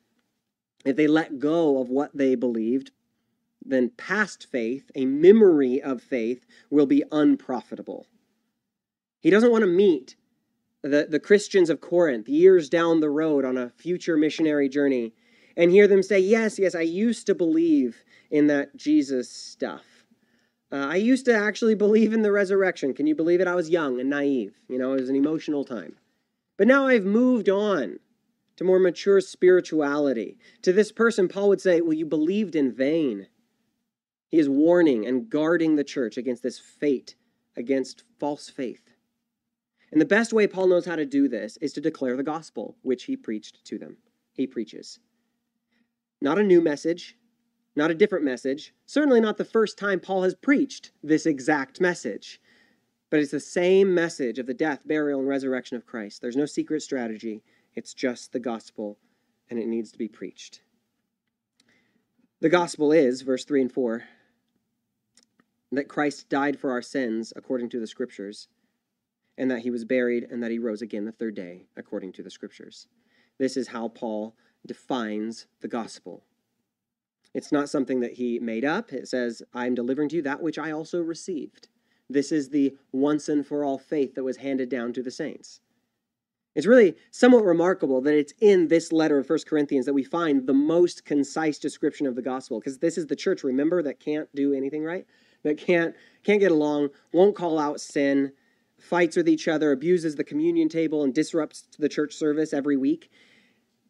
If 0.85 0.97
they 0.97 1.07
let 1.07 1.39
go 1.39 1.79
of 1.81 1.89
what 1.89 2.17
they 2.17 2.35
believed, 2.35 2.91
then 3.65 3.91
past 3.91 4.49
faith, 4.51 4.91
a 4.97 5.05
memory 5.05 5.81
of 5.81 6.03
faith, 6.03 6.45
will 6.69 6.87
be 6.87 7.05
unprofitable. 7.13 8.09
He 9.21 9.31
doesn't 9.31 9.51
want 9.51 9.63
to 9.63 9.69
meet 9.69 10.17
the, 10.83 11.07
the 11.09 11.21
Christians 11.21 11.71
of 11.71 11.81
Corinth 11.81 12.29
years 12.29 12.69
down 12.69 13.01
the 13.01 13.11
road 13.11 13.45
on 13.45 13.57
a 13.57 13.71
future 13.71 14.17
missionary 14.17 14.69
journey 14.69 15.13
and 15.57 15.71
hear 15.71 15.89
them 15.89 16.03
say, 16.03 16.19
Yes, 16.21 16.59
yes, 16.59 16.75
I 16.75 16.83
used 16.83 17.27
to 17.27 17.35
believe 17.35 18.05
in 18.31 18.47
that 18.47 18.77
Jesus 18.77 19.31
stuff. 19.31 19.85
Uh, 20.71 20.87
I 20.91 20.97
used 20.97 21.25
to 21.25 21.35
actually 21.35 21.75
believe 21.75 22.13
in 22.13 22.23
the 22.23 22.33
resurrection. 22.33 22.95
Can 22.95 23.07
you 23.07 23.15
believe 23.15 23.41
it? 23.41 23.49
I 23.49 23.55
was 23.55 23.71
young 23.71 24.01
and 24.01 24.11
naive. 24.11 24.55
You 24.69 24.79
know, 24.79 24.93
it 24.93 25.01
was 25.01 25.09
an 25.09 25.17
emotional 25.17 25.65
time. 25.65 25.97
But 26.57 26.67
now 26.67 26.87
I've 26.87 27.05
moved 27.05 27.49
on 27.49 27.99
to 28.57 28.65
more 28.65 28.79
mature 28.79 29.21
spirituality. 29.21 30.37
To 30.63 30.73
this 30.73 30.93
person, 30.93 31.29
Paul 31.29 31.49
would 31.49 31.61
say, 31.61 31.81
Well, 31.81 31.95
you 31.95 32.07
believed 32.07 32.55
in 32.55 32.73
vain. 32.73 33.29
He 34.29 34.39
is 34.39 34.49
warning 34.49 35.07
and 35.07 35.31
guarding 35.31 35.77
the 35.77 35.85
church 35.85 36.19
against 36.19 36.43
this 36.43 36.59
fate, 36.59 37.15
against 37.57 38.05
false 38.21 38.51
faith. 38.51 38.88
And 39.91 40.01
the 40.01 40.07
best 40.07 40.33
way 40.33 40.47
Paul 40.47 40.69
knows 40.69 40.85
how 40.85 40.97
to 40.97 41.07
do 41.07 41.29
this 41.29 41.57
is 41.59 41.73
to 41.75 41.81
declare 41.81 42.17
the 42.17 42.23
gospel, 42.23 42.77
which 42.83 43.05
he 43.05 43.17
preached 43.17 43.65
to 43.65 43.79
them. 43.79 43.97
He 44.33 44.47
preaches. 44.47 45.01
Not 46.21 46.39
a 46.39 46.43
new 46.43 46.61
message, 46.61 47.17
not 47.75 47.91
a 47.91 47.95
different 47.95 48.25
message, 48.25 48.75
certainly 48.87 49.21
not 49.21 49.37
the 49.37 49.45
first 49.45 49.79
time 49.79 50.01
Paul 50.01 50.25
has 50.25 50.35
preached 50.35 50.91
this 51.03 51.27
exact 51.27 51.81
message, 51.81 52.41
but 53.11 53.21
it's 53.21 53.31
the 53.31 53.41
same 53.41 53.95
message 53.95 54.39
of 54.39 54.47
the 54.47 54.55
death, 54.55 54.81
burial, 54.85 55.21
and 55.21 55.29
resurrection 55.29 55.77
of 55.77 55.87
Christ. 55.87 56.21
There's 56.21 56.37
no 56.37 56.45
secret 56.45 56.83
strategy, 56.83 57.43
it's 57.75 57.95
just 57.95 58.33
the 58.33 58.41
gospel, 58.41 58.99
and 59.49 59.59
it 59.59 59.69
needs 59.69 59.93
to 59.93 59.99
be 59.99 60.09
preached. 60.09 60.61
The 62.41 62.49
gospel 62.49 62.93
is, 62.93 63.23
verse 63.23 63.45
3 63.45 63.63
and 63.63 63.73
4, 63.73 64.05
that 65.73 65.89
Christ 65.89 66.29
died 66.29 66.59
for 66.59 66.71
our 66.71 66.83
sins 66.83 67.33
according 67.37 67.69
to 67.71 67.81
the 67.81 67.87
Scriptures, 67.87 68.49
and 69.39 69.51
that 69.51 69.61
he 69.61 69.71
was 69.71 69.85
buried, 69.85 70.27
and 70.31 70.43
that 70.43 70.51
he 70.51 70.59
rose 70.59 70.83
again 70.83 71.05
the 71.07 71.13
third 71.13 71.35
day 71.35 71.65
according 71.77 72.13
to 72.13 72.23
the 72.23 72.31
Scriptures. 72.31 72.89
This 73.39 73.57
is 73.57 73.69
how 73.69 73.89
Paul 73.89 74.35
defines 74.67 75.47
the 75.61 75.69
gospel. 75.69 76.25
It's 77.33 77.53
not 77.53 77.71
something 77.71 78.01
that 78.01 78.15
he 78.15 78.39
made 78.39 78.65
up. 78.65 78.93
It 78.93 79.09
says, 79.09 79.43
I'm 79.55 79.75
delivering 79.75 80.09
to 80.11 80.17
you 80.17 80.23
that 80.23 80.43
which 80.43 80.59
I 80.59 80.73
also 80.73 81.01
received. 81.01 81.69
This 82.11 82.33
is 82.33 82.49
the 82.49 82.77
once 82.93 83.29
and 83.29 83.47
for 83.47 83.65
all 83.65 83.79
faith 83.79 84.15
that 84.17 84.25
was 84.25 84.39
handed 84.39 84.69
down 84.69 84.93
to 84.95 85.03
the 85.03 85.11
saints. 85.11 85.61
It's 86.55 86.67
really 86.67 86.97
somewhat 87.13 87.45
remarkable 87.45 88.01
that 88.01 88.15
it's 88.15 88.33
in 88.41 88.67
this 88.67 88.91
letter 88.91 89.19
of 89.19 89.29
1 89.29 89.39
Corinthians 89.47 89.87
that 89.87 89.95
we 89.95 90.03
find 90.03 90.47
the 90.47 90.55
most 90.55 91.05
concise 91.05 91.59
description 91.59 92.07
of 92.07 92.17
the 92.17 92.23
gospel, 92.23 92.59
because 92.59 92.79
this 92.79 92.99
is 92.99 93.07
the 93.07 93.15
church, 93.15 93.45
remember, 93.45 93.83
that 93.83 94.01
can't 94.01 94.29
do 94.35 94.53
anything 94.53 94.83
right 94.83 95.07
that 95.43 95.59
can't 95.59 95.95
can't 96.25 96.41
get 96.41 96.53
along, 96.53 96.91
won't 97.13 97.37
call 97.37 97.59
out 97.59 97.81
sin, 97.81 98.33
fights 98.79 99.17
with 99.17 99.29
each 99.29 99.49
other, 99.49 99.73
abuses 99.73 100.17
the 100.17 100.25
communion 100.25 100.69
table, 100.69 101.03
and 101.03 101.15
disrupts 101.15 101.67
the 101.79 101.89
church 101.89 102.15
service 102.15 102.53
every 102.53 102.77
week. 102.77 103.11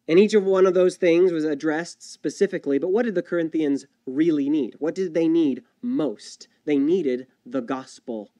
And 0.07 0.17
each 0.17 0.33
of 0.33 0.43
one 0.43 0.65
of 0.65 0.73
those 0.73 0.97
things 0.97 1.31
was 1.31 1.45
addressed 1.45 2.01
specifically. 2.01 2.79
But 2.79 2.91
what 2.91 3.05
did 3.05 3.13
the 3.13 3.21
Corinthians 3.21 3.85
really 4.07 4.49
need? 4.49 4.75
What 4.79 4.95
did 4.95 5.13
they 5.13 5.27
need 5.27 5.63
most? 5.83 6.47
They 6.65 6.79
needed 6.79 7.27
the 7.45 7.61
gospel. 7.61 8.31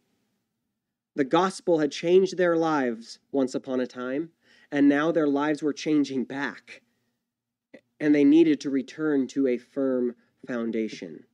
The 1.15 1.24
gospel 1.24 1.79
had 1.79 1.91
changed 1.91 2.38
their 2.38 2.56
lives 2.56 3.20
once 3.32 3.53
upon 3.53 3.79
a 3.79 3.88
time, 3.88 4.32
and 4.72 4.89
now 4.89 5.12
their 5.12 5.27
lives 5.27 5.62
were 5.62 5.74
changing 5.74 6.24
back. 6.24 6.82
And 8.00 8.15
they 8.15 8.24
needed 8.24 8.60
to 8.62 8.70
return 8.70 9.27
to 9.27 9.48
a 9.48 9.58
firm 9.58 10.15
foundation. 10.48 11.25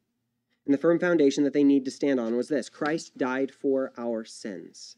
And 0.65 0.73
the 0.73 0.79
firm 0.79 0.99
foundation 0.99 1.43
that 1.43 1.53
they 1.53 1.63
need 1.63 1.85
to 1.85 1.91
stand 1.91 2.19
on 2.19 2.35
was 2.35 2.49
this 2.49 2.69
Christ 2.69 3.17
died 3.17 3.51
for 3.51 3.93
our 3.97 4.25
sins. 4.25 4.97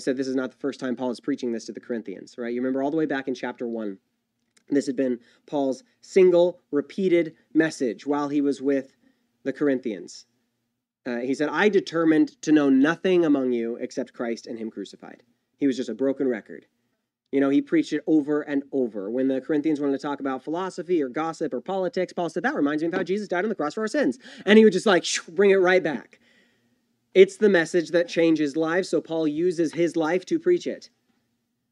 I 0.00 0.02
said 0.02 0.16
this 0.16 0.28
is 0.28 0.34
not 0.34 0.50
the 0.50 0.56
first 0.56 0.80
time 0.80 0.96
Paul 0.96 1.10
is 1.10 1.20
preaching 1.20 1.52
this 1.52 1.66
to 1.66 1.72
the 1.72 1.80
Corinthians, 1.80 2.38
right? 2.38 2.54
You 2.54 2.62
remember 2.62 2.82
all 2.82 2.90
the 2.90 2.96
way 2.96 3.04
back 3.04 3.28
in 3.28 3.34
chapter 3.34 3.68
1. 3.68 3.98
This 4.70 4.86
had 4.86 4.96
been 4.96 5.20
Paul's 5.44 5.84
single, 6.00 6.58
repeated 6.70 7.34
message 7.52 8.06
while 8.06 8.30
he 8.30 8.40
was 8.40 8.62
with 8.62 8.96
the 9.42 9.52
Corinthians. 9.52 10.24
Uh, 11.04 11.18
he 11.18 11.34
said, 11.34 11.50
I 11.50 11.68
determined 11.68 12.40
to 12.40 12.50
know 12.50 12.70
nothing 12.70 13.26
among 13.26 13.52
you 13.52 13.76
except 13.76 14.14
Christ 14.14 14.46
and 14.46 14.58
Him 14.58 14.70
crucified. 14.70 15.22
He 15.58 15.66
was 15.66 15.76
just 15.76 15.90
a 15.90 15.94
broken 15.94 16.26
record. 16.28 16.64
You 17.30 17.40
know, 17.40 17.50
he 17.50 17.60
preached 17.60 17.92
it 17.92 18.02
over 18.06 18.40
and 18.40 18.62
over. 18.72 19.10
When 19.10 19.28
the 19.28 19.42
Corinthians 19.42 19.80
wanted 19.80 19.98
to 19.98 20.02
talk 20.02 20.20
about 20.20 20.42
philosophy 20.42 21.02
or 21.02 21.10
gossip 21.10 21.52
or 21.52 21.60
politics, 21.60 22.14
Paul 22.14 22.30
said, 22.30 22.42
That 22.42 22.54
reminds 22.54 22.82
me 22.82 22.86
of 22.88 22.94
how 22.94 23.02
Jesus 23.02 23.28
died 23.28 23.44
on 23.44 23.50
the 23.50 23.54
cross 23.54 23.74
for 23.74 23.82
our 23.82 23.88
sins. 23.88 24.18
And 24.46 24.56
he 24.56 24.64
would 24.64 24.72
just 24.72 24.86
like 24.86 25.04
bring 25.28 25.50
it 25.50 25.56
right 25.56 25.82
back. 25.82 26.20
It's 27.12 27.36
the 27.36 27.48
message 27.48 27.90
that 27.90 28.08
changes 28.08 28.56
lives, 28.56 28.88
so 28.88 29.00
Paul 29.00 29.26
uses 29.26 29.74
his 29.74 29.96
life 29.96 30.24
to 30.26 30.38
preach 30.38 30.66
it. 30.66 30.90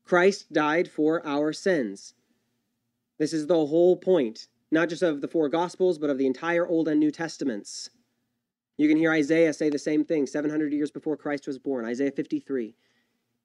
Christ 0.04 0.52
died 0.52 0.90
for 0.90 1.24
our 1.24 1.52
sins. 1.52 2.14
This 3.18 3.32
is 3.32 3.46
the 3.46 3.66
whole 3.66 3.96
point, 3.96 4.48
not 4.70 4.88
just 4.88 5.02
of 5.02 5.20
the 5.20 5.28
four 5.28 5.48
Gospels, 5.48 5.98
but 5.98 6.10
of 6.10 6.18
the 6.18 6.26
entire 6.26 6.66
Old 6.66 6.88
and 6.88 6.98
New 6.98 7.12
Testaments. 7.12 7.90
You 8.76 8.88
can 8.88 8.96
hear 8.96 9.12
Isaiah 9.12 9.52
say 9.52 9.70
the 9.70 9.78
same 9.78 10.04
thing 10.04 10.26
700 10.26 10.72
years 10.72 10.90
before 10.90 11.16
Christ 11.16 11.46
was 11.46 11.58
born. 11.58 11.84
Isaiah 11.84 12.12
53. 12.12 12.74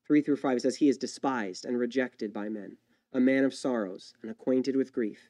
3 0.05 0.21
through 0.21 0.35
5 0.35 0.61
says, 0.61 0.75
He 0.77 0.89
is 0.89 0.97
despised 0.97 1.65
and 1.65 1.77
rejected 1.77 2.33
by 2.33 2.49
men, 2.49 2.77
a 3.13 3.19
man 3.19 3.43
of 3.43 3.53
sorrows 3.53 4.13
and 4.21 4.31
acquainted 4.31 4.75
with 4.75 4.93
grief, 4.93 5.29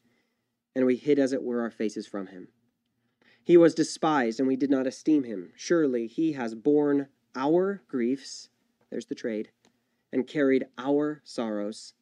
and 0.76 0.86
we 0.86 0.96
hid, 0.96 1.20
as 1.20 1.34
it 1.34 1.44
were, 1.44 1.62
our 1.62 1.72
faces 1.72 2.08
from 2.08 2.28
him. 2.28 2.48
He 3.44 3.58
was 3.58 3.76
despised, 3.76 4.40
and 4.40 4.48
we 4.48 4.56
did 4.56 4.70
not 4.70 4.88
esteem 4.88 5.24
him. 5.24 5.52
Surely 5.56 6.08
he 6.08 6.34
has 6.34 6.56
borne 6.56 7.10
our 7.36 7.82
griefs, 7.88 8.50
there's 8.90 9.08
the 9.08 9.16
trade, 9.16 9.52
and 10.12 10.28
carried 10.28 10.68
our 10.78 11.22
sorrows. 11.24 11.94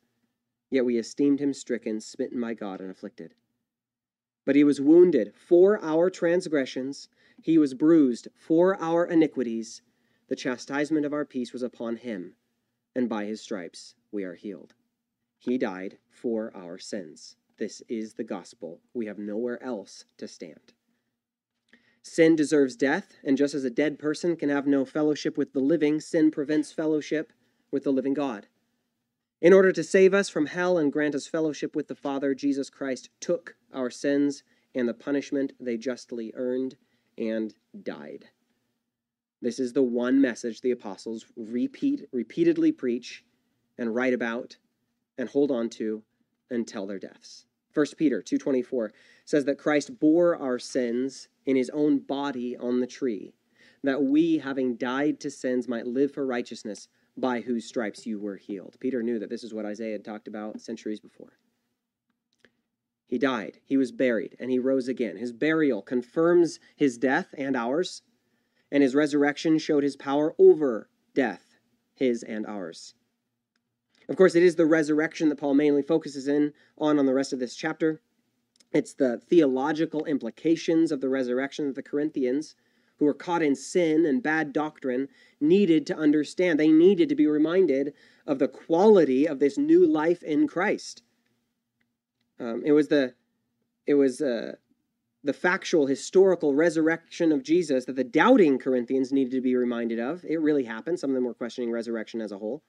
Yet 0.69 0.85
we 0.85 0.97
esteemed 0.97 1.39
him 1.39 1.53
stricken, 1.53 1.99
smitten 1.99 2.39
by 2.39 2.53
God, 2.53 2.79
and 2.79 2.91
afflicted. 2.91 3.33
But 4.45 4.55
he 4.55 4.63
was 4.63 4.79
wounded 4.81 5.33
for 5.35 5.83
our 5.83 6.09
transgressions, 6.09 7.09
he 7.41 7.57
was 7.57 7.73
bruised 7.73 8.27
for 8.35 8.79
our 8.79 9.05
iniquities. 9.05 9.81
The 10.27 10.35
chastisement 10.35 11.05
of 11.05 11.13
our 11.13 11.25
peace 11.25 11.53
was 11.53 11.63
upon 11.63 11.97
him 11.97 12.35
and 12.95 13.09
by 13.09 13.25
his 13.25 13.41
stripes 13.41 13.95
we 14.11 14.23
are 14.23 14.35
healed. 14.35 14.73
He 15.39 15.57
died 15.57 15.97
for 16.09 16.55
our 16.55 16.77
sins. 16.77 17.35
This 17.57 17.81
is 17.87 18.13
the 18.13 18.23
gospel. 18.23 18.81
We 18.93 19.05
have 19.07 19.17
nowhere 19.17 19.61
else 19.63 20.05
to 20.17 20.27
stand. 20.27 20.73
Sin 22.03 22.35
deserves 22.35 22.75
death, 22.75 23.15
and 23.23 23.37
just 23.37 23.53
as 23.53 23.63
a 23.63 23.69
dead 23.69 23.99
person 23.99 24.35
can 24.35 24.49
have 24.49 24.65
no 24.65 24.85
fellowship 24.85 25.37
with 25.37 25.53
the 25.53 25.59
living, 25.59 25.99
sin 25.99 26.31
prevents 26.31 26.71
fellowship 26.71 27.31
with 27.71 27.83
the 27.83 27.91
living 27.91 28.13
God. 28.13 28.47
In 29.41 29.53
order 29.53 29.71
to 29.71 29.83
save 29.83 30.13
us 30.13 30.29
from 30.29 30.47
hell 30.47 30.77
and 30.77 30.91
grant 30.91 31.15
us 31.15 31.27
fellowship 31.27 31.75
with 31.75 31.87
the 31.87 31.95
Father, 31.95 32.35
Jesus 32.35 32.69
Christ 32.69 33.09
took 33.19 33.55
our 33.73 33.89
sins 33.89 34.43
and 34.75 34.87
the 34.87 34.93
punishment 34.93 35.53
they 35.59 35.77
justly 35.77 36.31
earned 36.35 36.75
and 37.17 37.53
died. 37.83 38.29
This 39.41 39.59
is 39.59 39.73
the 39.73 39.81
one 39.83 40.21
message 40.21 40.61
the 40.61 40.71
apostles 40.71 41.25
repeat 41.35 42.07
repeatedly 42.11 42.71
preach 42.71 43.23
and 43.77 43.95
write 43.95 44.13
about 44.13 44.57
and 45.17 45.27
hold 45.29 45.49
on 45.49 45.69
to 45.69 46.03
until 46.51 46.85
their 46.85 46.99
deaths. 46.99 47.45
1 47.73 47.85
Peter 47.97 48.21
2:24 48.21 48.91
says 49.25 49.45
that 49.45 49.57
Christ 49.57 49.99
bore 49.99 50.35
our 50.35 50.59
sins 50.59 51.27
in 51.45 51.55
his 51.55 51.69
own 51.71 51.99
body 51.99 52.55
on 52.57 52.79
the 52.79 52.87
tree, 52.87 53.33
that 53.83 54.03
we 54.03 54.37
having 54.37 54.75
died 54.75 55.19
to 55.19 55.31
sins 55.31 55.67
might 55.67 55.87
live 55.87 56.13
for 56.13 56.25
righteousness, 56.25 56.87
by 57.17 57.41
whose 57.41 57.65
stripes 57.65 58.05
you 58.05 58.19
were 58.19 58.37
healed. 58.37 58.77
Peter 58.79 59.03
knew 59.03 59.19
that 59.19 59.29
this 59.29 59.43
is 59.43 59.53
what 59.53 59.65
Isaiah 59.65 59.93
had 59.93 60.05
talked 60.05 60.27
about 60.27 60.61
centuries 60.61 60.99
before. 60.99 61.37
He 63.05 63.17
died, 63.17 63.59
he 63.65 63.75
was 63.75 63.91
buried, 63.91 64.37
and 64.39 64.49
he 64.49 64.59
rose 64.59 64.87
again. 64.87 65.17
His 65.17 65.33
burial 65.33 65.81
confirms 65.81 66.59
his 66.75 66.97
death 66.97 67.35
and 67.37 67.57
ours 67.57 68.01
and 68.71 68.81
his 68.81 68.95
resurrection 68.95 69.57
showed 69.57 69.83
his 69.83 69.97
power 69.97 70.33
over 70.39 70.89
death, 71.13 71.57
his 71.93 72.23
and 72.23 72.45
ours. 72.47 72.95
Of 74.07 74.15
course, 74.15 74.33
it 74.35 74.43
is 74.43 74.55
the 74.55 74.65
resurrection 74.65 75.29
that 75.29 75.37
Paul 75.37 75.53
mainly 75.53 75.81
focuses 75.81 76.27
in 76.27 76.53
on 76.77 76.97
on 76.97 77.05
the 77.05 77.13
rest 77.13 77.33
of 77.33 77.39
this 77.39 77.55
chapter. 77.55 78.01
It's 78.73 78.93
the 78.93 79.17
theological 79.17 80.05
implications 80.05 80.91
of 80.91 81.01
the 81.01 81.09
resurrection 81.09 81.67
that 81.67 81.75
the 81.75 81.83
Corinthians, 81.83 82.55
who 82.97 83.05
were 83.05 83.13
caught 83.13 83.41
in 83.41 83.55
sin 83.55 84.05
and 84.05 84.23
bad 84.23 84.53
doctrine, 84.53 85.09
needed 85.39 85.85
to 85.87 85.95
understand. 85.95 86.59
They 86.59 86.71
needed 86.71 87.09
to 87.09 87.15
be 87.15 87.27
reminded 87.27 87.93
of 88.25 88.39
the 88.39 88.47
quality 88.47 89.27
of 89.27 89.39
this 89.39 89.57
new 89.57 89.85
life 89.85 90.23
in 90.23 90.47
Christ. 90.47 91.03
Um, 92.39 92.63
it 92.65 92.71
was 92.71 92.87
the 92.87 93.13
it 93.85 93.95
was 93.95 94.21
uh, 94.21 94.53
the 95.23 95.33
factual, 95.33 95.87
historical 95.87 96.53
resurrection 96.53 97.31
of 97.31 97.43
Jesus 97.43 97.85
that 97.85 97.95
the 97.95 98.03
doubting 98.03 98.57
Corinthians 98.57 99.11
needed 99.11 99.31
to 99.31 99.41
be 99.41 99.55
reminded 99.55 99.99
of. 99.99 100.23
It 100.23 100.39
really 100.39 100.63
happened. 100.63 100.99
Some 100.99 101.11
of 101.11 101.15
them 101.15 101.25
were 101.25 101.33
questioning 101.33 101.71
resurrection 101.71 102.21
as 102.21 102.31
a 102.31 102.37
whole. 102.37 102.63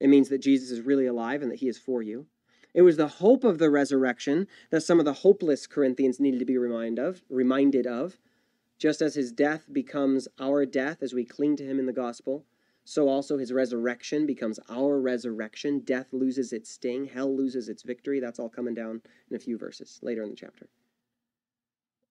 It 0.00 0.08
means 0.08 0.28
that 0.28 0.42
Jesus 0.42 0.70
is 0.70 0.80
really 0.80 1.06
alive 1.06 1.42
and 1.42 1.50
that 1.50 1.60
he 1.60 1.68
is 1.68 1.78
for 1.78 2.02
you. 2.02 2.26
It 2.74 2.82
was 2.82 2.96
the 2.96 3.08
hope 3.08 3.44
of 3.44 3.58
the 3.58 3.70
resurrection 3.70 4.48
that 4.70 4.82
some 4.82 4.98
of 4.98 5.04
the 5.04 5.12
hopeless 5.12 5.66
Corinthians 5.66 6.18
needed 6.18 6.40
to 6.40 6.44
be 6.44 6.58
reminded 6.58 7.04
of, 7.04 7.22
reminded 7.30 7.86
of. 7.86 8.18
Just 8.78 9.00
as 9.00 9.14
his 9.14 9.30
death 9.30 9.72
becomes 9.72 10.26
our 10.40 10.66
death 10.66 10.98
as 11.00 11.14
we 11.14 11.24
cling 11.24 11.56
to 11.56 11.64
him 11.64 11.78
in 11.78 11.86
the 11.86 11.92
gospel, 11.92 12.44
so 12.84 13.08
also 13.08 13.38
his 13.38 13.52
resurrection 13.52 14.26
becomes 14.26 14.58
our 14.68 15.00
resurrection. 15.00 15.78
Death 15.78 16.12
loses 16.12 16.52
its 16.52 16.70
sting, 16.70 17.06
hell 17.06 17.34
loses 17.34 17.68
its 17.68 17.84
victory. 17.84 18.20
That's 18.20 18.40
all 18.40 18.50
coming 18.50 18.74
down 18.74 19.00
in 19.30 19.36
a 19.36 19.40
few 19.40 19.56
verses 19.56 20.00
later 20.02 20.22
in 20.22 20.30
the 20.30 20.36
chapter. 20.36 20.68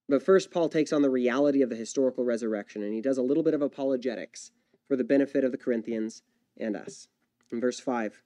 But 0.10 0.24
first, 0.24 0.51
Paul 0.51 0.70
takes 0.70 0.91
on 0.91 1.01
the 1.01 1.10
reality 1.10 1.62
of 1.62 1.70
the 1.70 1.75
historical 1.75 2.24
resurrection, 2.24 2.82
and 2.84 2.93
he 2.93 3.01
does 3.01 3.17
a 3.17 3.24
little 3.24 3.43
bit 3.43 3.53
of 3.53 3.62
apologetics 3.62 4.51
for 4.88 4.96
the 4.96 5.03
benefit 5.03 5.43
of 5.43 5.51
the 5.51 5.58
Corinthians 5.58 6.24
and 6.58 6.75
us. 6.75 7.08
In 7.51 7.62
verse 7.62 7.79
5, 7.79 8.22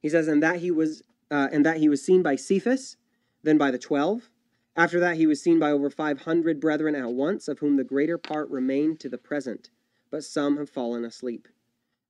he 0.00 0.08
says, 0.08 0.28
And 0.28 0.42
that 0.42 0.60
he 0.60 0.70
was, 0.70 1.02
uh, 1.30 1.48
and 1.52 1.64
that 1.64 1.78
he 1.78 1.88
was 1.88 2.04
seen 2.04 2.22
by 2.22 2.36
Cephas, 2.36 2.96
then 3.42 3.58
by 3.58 3.70
the 3.70 3.78
twelve. 3.78 4.30
After 4.76 4.98
that, 5.00 5.16
he 5.16 5.26
was 5.26 5.40
seen 5.40 5.60
by 5.60 5.70
over 5.70 5.88
500 5.88 6.58
brethren 6.58 6.96
at 6.96 7.12
once, 7.12 7.46
of 7.46 7.60
whom 7.60 7.76
the 7.76 7.84
greater 7.84 8.18
part 8.18 8.50
remain 8.50 8.96
to 8.96 9.08
the 9.08 9.18
present, 9.18 9.70
but 10.10 10.24
some 10.24 10.56
have 10.56 10.68
fallen 10.68 11.04
asleep. 11.04 11.46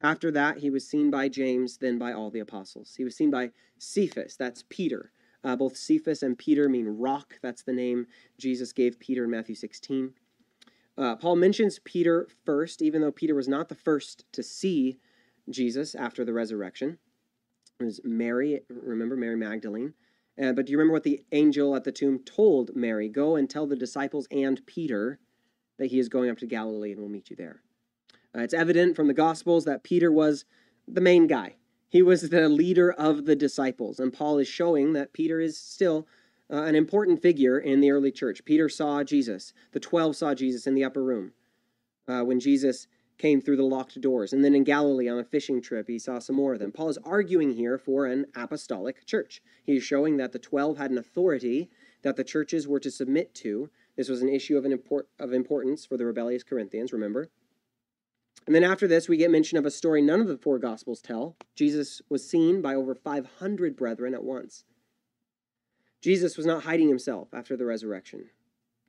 After 0.01 0.31
that, 0.31 0.59
he 0.59 0.71
was 0.71 0.89
seen 0.89 1.11
by 1.11 1.29
James, 1.29 1.77
then 1.79 1.99
by 1.99 2.13
all 2.13 2.31
the 2.31 2.41
apostles. 2.41 2.95
He 2.97 3.05
was 3.05 3.17
seen 3.17 3.31
by 3.31 3.51
Cephas, 3.79 4.37
that's 4.37 4.65
Peter, 4.71 5.13
uh, 5.45 5.57
both 5.57 5.77
Cephas 5.77 6.23
and 6.23 6.39
Peter 6.39 6.69
mean 6.69 6.89
rock. 6.89 7.39
That's 7.43 7.63
the 7.63 7.73
name 7.73 8.07
Jesus 8.39 8.73
gave 8.73 8.99
Peter 8.99 9.25
in 9.25 9.31
Matthew 9.31 9.55
16. 9.55 10.15
Uh, 10.97 11.17
Paul 11.17 11.37
mentions 11.37 11.79
Peter 11.81 12.29
first, 12.45 12.81
even 12.81 13.03
though 13.03 13.13
Peter 13.13 13.35
was 13.35 13.49
not 13.49 13.69
the 13.69 13.75
first 13.75 14.25
to 14.33 14.43
see 14.43 14.99
Jesus 15.51 15.95
after 15.95 16.25
the 16.25 16.33
resurrection. 16.33 16.99
Was 17.81 18.01
Mary, 18.05 18.61
remember 18.69 19.17
Mary 19.17 19.37
Magdalene. 19.37 19.95
Uh, 20.41 20.53
but 20.53 20.67
do 20.67 20.73
you 20.73 20.79
remember 20.79 20.93
what 20.93 21.03
the 21.03 21.25
angel 21.33 21.75
at 21.75 21.85
the 21.85 21.93
tomb 21.93 22.21
told 22.21 22.75
Mary? 22.75 23.09
Go 23.09 23.37
and 23.37 23.49
tell 23.49 23.67
the 23.67 23.77
disciples 23.77 24.27
and 24.31 24.65
Peter 24.67 25.19
that 25.79 25.87
he 25.87 25.99
is 25.99 26.09
going 26.09 26.31
up 26.31 26.39
to 26.39 26.47
Galilee 26.47 26.93
and 26.93 27.01
will 27.01 27.09
meet 27.09 27.31
you 27.31 27.37
there. 27.37 27.63
Uh, 28.37 28.41
it's 28.41 28.55
evident 28.55 28.97
from 28.97 29.09
the 29.09 29.15
Gospels 29.15 29.65
that 29.65 29.83
Peter 29.83 30.11
was 30.13 30.45
the 30.87 31.01
main 31.01 31.27
guy. 31.27 31.57
He 31.89 32.03
was 32.03 32.31
the 32.31 32.49
leader 32.49 32.93
of 32.93 33.25
the 33.27 33.37
disciples, 33.37 34.01
and 34.01 34.13
Paul 34.13 34.39
is 34.39 34.49
showing 34.49 34.93
that 34.95 35.13
Peter 35.13 35.41
is 35.41 35.59
still 35.59 36.07
uh, 36.53 36.63
an 36.63 36.75
important 36.75 37.23
figure 37.23 37.59
in 37.59 37.81
the 37.81 37.91
early 37.91 38.11
church. 38.11 38.45
Peter 38.45 38.69
saw 38.69 39.05
Jesus. 39.05 39.53
The 39.73 39.81
12 39.81 40.17
saw 40.17 40.35
Jesus 40.35 40.67
in 40.67 40.75
the 40.75 40.85
upper 40.85 41.03
room 41.03 41.33
uh, 42.09 42.23
when 42.23 42.41
Jesus 42.41 42.89
came 43.19 43.41
through 43.41 43.57
the 43.57 43.63
locked 43.63 44.01
doors. 44.01 44.33
And 44.33 44.45
then 44.45 44.55
in 44.55 44.65
Galilee 44.65 45.09
on 45.09 45.19
a 45.19 45.25
fishing 45.25 45.63
trip, 45.63 45.89
he 45.89 45.99
saw 45.99 46.19
some 46.19 46.37
more 46.37 46.55
of 46.55 46.59
them. 46.59 46.73
Paul 46.73 46.89
is 46.89 46.99
arguing 47.05 47.53
here 47.53 47.79
for 47.79 48.07
an 48.07 48.27
apostolic 48.35 49.07
church. 49.07 49.41
He 49.65 49.77
is 49.77 49.85
showing 49.85 50.17
that 50.17 50.33
the 50.33 50.39
12 50.39 50.79
had 50.79 50.91
an 50.91 50.99
authority 50.99 51.71
that 52.03 52.17
the 52.17 52.25
churches 52.25 52.69
were 52.69 52.81
to 52.81 52.91
submit 52.91 53.35
to. 53.35 53.71
This 53.97 54.09
was 54.09 54.23
an 54.23 54.29
issue 54.29 54.57
of, 54.57 54.65
an 54.65 54.73
import, 54.73 55.09
of 55.19 55.33
importance 55.33 55.87
for 55.87 55.97
the 55.97 56.05
rebellious 56.05 56.43
Corinthians, 56.43 56.93
remember? 56.93 57.31
And 58.47 58.55
then 58.55 58.65
after 58.65 58.87
this, 58.87 59.09
we 59.09 59.17
get 59.17 59.31
mention 59.31 59.57
of 59.57 59.65
a 59.65 59.71
story 59.71 60.03
none 60.03 60.21
of 60.21 60.29
the 60.29 60.37
four 60.37 60.59
Gospels 60.59 61.01
tell. 61.01 61.37
Jesus 61.55 62.03
was 62.11 62.29
seen 62.29 62.61
by 62.61 62.75
over 62.75 62.95
500 62.95 63.77
brethren 63.77 64.13
at 64.13 64.25
once. 64.25 64.65
Jesus 66.03 66.37
was 66.37 66.45
not 66.45 66.65
hiding 66.65 66.89
himself 66.89 67.29
after 67.33 67.57
the 67.57 67.65
resurrection. 67.65 68.27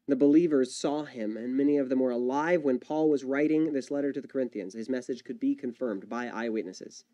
The 0.07 0.15
believers 0.15 0.75
saw 0.75 1.05
him, 1.05 1.35
and 1.35 1.57
many 1.57 1.77
of 1.77 1.89
them 1.89 1.99
were 1.99 2.11
alive 2.11 2.61
when 2.61 2.79
Paul 2.79 3.09
was 3.09 3.23
writing 3.23 3.73
this 3.73 3.89
letter 3.89 4.11
to 4.11 4.21
the 4.21 4.27
Corinthians. 4.27 4.75
His 4.75 4.89
message 4.89 5.23
could 5.23 5.39
be 5.39 5.55
confirmed 5.55 6.07
by 6.07 6.27
eyewitnesses. 6.27 7.05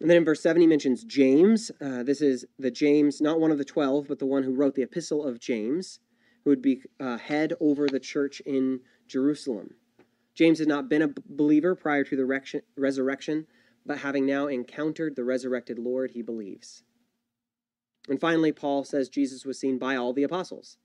And 0.00 0.08
then 0.08 0.18
in 0.18 0.24
verse 0.24 0.42
7, 0.42 0.60
he 0.60 0.66
mentions 0.66 1.04
James. 1.04 1.70
Uh, 1.80 2.02
this 2.02 2.20
is 2.20 2.46
the 2.58 2.70
James, 2.70 3.20
not 3.20 3.40
one 3.40 3.50
of 3.50 3.58
the 3.58 3.64
12, 3.64 4.08
but 4.08 4.18
the 4.18 4.26
one 4.26 4.42
who 4.42 4.54
wrote 4.54 4.74
the 4.74 4.82
epistle 4.82 5.24
of 5.24 5.40
James, 5.40 6.00
who 6.42 6.50
would 6.50 6.62
be 6.62 6.82
uh, 6.98 7.18
head 7.18 7.52
over 7.60 7.86
the 7.86 8.00
church 8.00 8.40
in 8.40 8.80
Jerusalem. 9.06 9.74
James 10.34 10.58
had 10.58 10.68
not 10.68 10.88
been 10.88 11.02
a 11.02 11.14
believer 11.26 11.74
prior 11.74 12.02
to 12.04 12.16
the 12.16 12.62
resurrection, 12.76 13.46
but 13.84 13.98
having 13.98 14.26
now 14.26 14.46
encountered 14.46 15.16
the 15.16 15.24
resurrected 15.24 15.78
Lord, 15.78 16.12
he 16.12 16.22
believes. 16.22 16.82
And 18.08 18.20
finally, 18.20 18.52
Paul 18.52 18.84
says 18.84 19.08
Jesus 19.08 19.44
was 19.44 19.60
seen 19.60 19.78
by 19.78 19.96
all 19.96 20.12
the 20.12 20.22
apostles. 20.22 20.78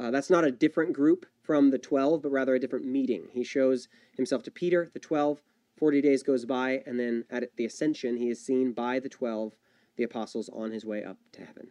Uh, 0.00 0.10
that's 0.10 0.30
not 0.30 0.44
a 0.44 0.50
different 0.50 0.92
group 0.92 1.26
from 1.42 1.70
the 1.70 1.78
12, 1.78 2.22
but 2.22 2.30
rather 2.30 2.54
a 2.54 2.60
different 2.60 2.86
meeting. 2.86 3.28
He 3.32 3.42
shows 3.42 3.88
himself 4.16 4.42
to 4.44 4.50
Peter, 4.50 4.90
the 4.92 5.00
12. 5.00 5.42
40 5.76 6.02
days 6.02 6.22
goes 6.24 6.44
by, 6.44 6.82
and 6.86 6.98
then 6.98 7.24
at 7.30 7.50
the 7.56 7.64
ascension, 7.64 8.16
he 8.16 8.30
is 8.30 8.44
seen 8.44 8.72
by 8.72 8.98
the 8.98 9.08
12, 9.08 9.54
the 9.96 10.02
apostles, 10.02 10.50
on 10.52 10.72
his 10.72 10.84
way 10.84 11.04
up 11.04 11.18
to 11.32 11.44
heaven. 11.44 11.68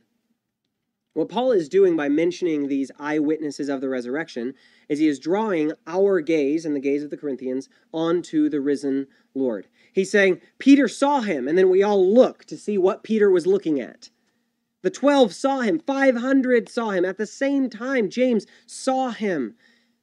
What 1.14 1.30
Paul 1.30 1.52
is 1.52 1.68
doing 1.68 1.98
by 1.98 2.10
mentioning 2.10 2.68
these 2.68 2.92
eyewitnesses 3.00 3.70
of 3.70 3.82
the 3.82 3.90
resurrection 3.90 4.54
is 4.88 5.00
he 5.00 5.08
is 5.08 5.20
drawing 5.20 5.72
our 5.88 6.22
gaze 6.22 6.64
and 6.64 6.76
the 6.76 6.80
gaze 6.80 7.04
of 7.04 7.10
the 7.10 7.18
Corinthians 7.18 7.70
onto 7.92 8.50
the 8.50 8.62
risen 8.62 9.08
Lord. 9.34 9.68
He's 9.92 10.12
saying, 10.12 10.42
Peter 10.60 10.88
saw 10.88 11.22
him, 11.22 11.48
and 11.48 11.58
then 11.58 11.70
we 11.70 11.82
all 11.82 12.14
look 12.14 12.46
to 12.46 12.58
see 12.58 12.78
what 12.78 13.04
Peter 13.04 13.32
was 13.32 13.48
looking 13.48 13.82
at. 13.82 14.12
The 14.88 14.92
12 14.92 15.36
saw 15.36 15.60
him, 15.60 15.80
500 15.80 16.70
saw 16.70 16.92
him. 16.92 17.04
At 17.04 17.18
the 17.18 17.26
same 17.26 17.70
time, 17.70 18.10
James 18.10 18.46
saw 18.66 19.10
him. 19.10 19.56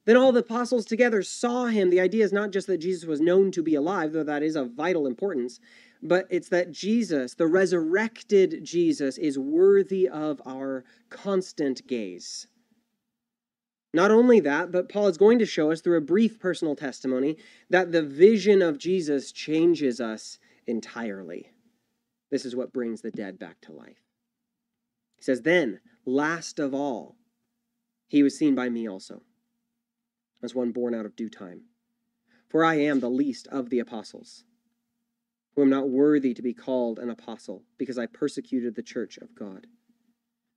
Then 0.05 0.15
all 0.15 0.31
the 0.31 0.41
apostles 0.41 0.85
together 0.85 1.23
saw 1.23 1.65
him. 1.65 1.89
The 1.89 1.99
idea 1.99 2.23
is 2.23 2.31
not 2.31 2.51
just 2.51 2.67
that 2.67 2.77
Jesus 2.77 3.07
was 3.07 3.19
known 3.19 3.49
to 3.53 3.63
be 3.63 3.73
alive, 3.73 4.13
though 4.13 4.23
that 4.23 4.43
is 4.43 4.55
of 4.55 4.73
vital 4.73 5.07
importance, 5.07 5.59
but 6.03 6.27
it's 6.29 6.49
that 6.49 6.71
Jesus, 6.71 7.33
the 7.33 7.47
resurrected 7.47 8.63
Jesus, 8.63 9.17
is 9.17 9.39
worthy 9.39 10.07
of 10.07 10.39
our 10.45 10.83
constant 11.09 11.87
gaze. 11.87 12.45
Not 13.91 14.11
only 14.11 14.39
that, 14.41 14.71
but 14.71 14.87
Paul 14.87 15.07
is 15.07 15.17
going 15.17 15.39
to 15.39 15.47
show 15.47 15.71
us 15.71 15.81
through 15.81 15.97
a 15.97 16.01
brief 16.01 16.39
personal 16.39 16.75
testimony 16.75 17.37
that 17.71 17.91
the 17.91 18.03
vision 18.03 18.61
of 18.61 18.77
Jesus 18.77 19.31
changes 19.31 19.99
us 19.99 20.37
entirely. 20.67 21.49
This 22.29 22.45
is 22.45 22.55
what 22.55 22.71
brings 22.71 23.01
the 23.01 23.09
dead 23.09 23.39
back 23.39 23.59
to 23.61 23.71
life. 23.71 24.04
Says, 25.25 25.41
Then, 25.41 25.79
last 26.05 26.59
of 26.59 26.75
all, 26.75 27.15
he 28.07 28.21
was 28.21 28.37
seen 28.37 28.53
by 28.53 28.69
me 28.69 28.87
also, 28.87 29.23
as 30.43 30.53
one 30.53 30.71
born 30.71 30.93
out 30.93 31.07
of 31.07 31.15
due 31.15 31.31
time. 31.31 31.63
For 32.47 32.63
I 32.63 32.75
am 32.75 32.99
the 32.99 33.09
least 33.09 33.47
of 33.47 33.71
the 33.71 33.79
apostles 33.79 34.43
who 35.55 35.63
am 35.63 35.69
not 35.71 35.89
worthy 35.89 36.35
to 36.35 36.43
be 36.43 36.53
called 36.53 36.99
an 36.99 37.09
apostle, 37.09 37.63
because 37.79 37.97
I 37.97 38.05
persecuted 38.05 38.75
the 38.75 38.83
church 38.83 39.17
of 39.17 39.33
God. 39.33 39.65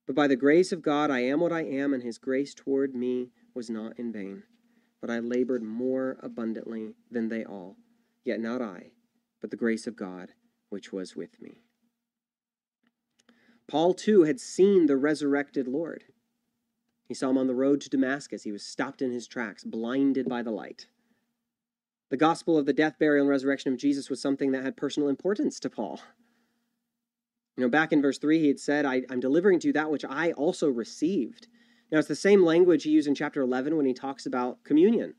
But 0.06 0.14
by 0.14 0.26
the 0.26 0.36
grace 0.36 0.70
of 0.70 0.82
God 0.82 1.10
I 1.10 1.20
am 1.20 1.40
what 1.40 1.50
I 1.50 1.62
am, 1.62 1.94
and 1.94 2.02
his 2.02 2.18
grace 2.18 2.52
toward 2.52 2.94
me 2.94 3.30
was 3.54 3.70
not 3.70 3.98
in 3.98 4.12
vain. 4.12 4.42
But 5.00 5.08
I 5.08 5.20
labored 5.20 5.62
more 5.62 6.18
abundantly 6.22 6.92
than 7.10 7.30
they 7.30 7.42
all, 7.42 7.78
yet 8.22 8.38
not 8.38 8.60
I, 8.60 8.90
but 9.40 9.50
the 9.50 9.56
grace 9.56 9.86
of 9.86 9.96
God 9.96 10.34
which 10.68 10.92
was 10.92 11.16
with 11.16 11.40
me. 11.40 11.62
Paul 13.68 13.92
too 13.94 14.22
had 14.22 14.40
seen 14.40 14.86
the 14.86 14.96
resurrected 14.96 15.68
Lord. 15.68 16.04
He 17.06 17.14
saw 17.14 17.30
him 17.30 17.38
on 17.38 17.46
the 17.46 17.54
road 17.54 17.80
to 17.82 17.90
Damascus. 17.90 18.42
He 18.42 18.52
was 18.52 18.64
stopped 18.64 19.02
in 19.02 19.12
his 19.12 19.28
tracks, 19.28 19.62
blinded 19.62 20.28
by 20.28 20.42
the 20.42 20.50
light. 20.50 20.86
The 22.10 22.16
gospel 22.16 22.56
of 22.56 22.64
the 22.64 22.72
death, 22.72 22.98
burial, 22.98 23.24
and 23.24 23.30
resurrection 23.30 23.72
of 23.72 23.78
Jesus 23.78 24.08
was 24.08 24.20
something 24.20 24.52
that 24.52 24.64
had 24.64 24.76
personal 24.76 25.10
importance 25.10 25.60
to 25.60 25.70
Paul. 25.70 26.00
You 27.56 27.64
know, 27.64 27.70
back 27.70 27.92
in 27.92 28.00
verse 28.00 28.18
3, 28.18 28.38
he 28.38 28.48
had 28.48 28.60
said, 28.60 28.86
I, 28.86 29.02
am 29.10 29.20
delivering 29.20 29.58
to 29.60 29.66
you 29.66 29.72
that 29.74 29.90
which 29.90 30.04
I 30.04 30.32
also 30.32 30.68
received. 30.68 31.48
Now, 31.90 31.98
it's 31.98 32.08
the 32.08 32.14
same 32.14 32.44
language 32.44 32.84
he 32.84 32.90
used 32.90 33.08
in 33.08 33.14
chapter 33.14 33.42
11 33.42 33.76
when 33.76 33.86
he 33.86 33.94
talks 33.94 34.26
about 34.26 34.62
communion. 34.64 35.14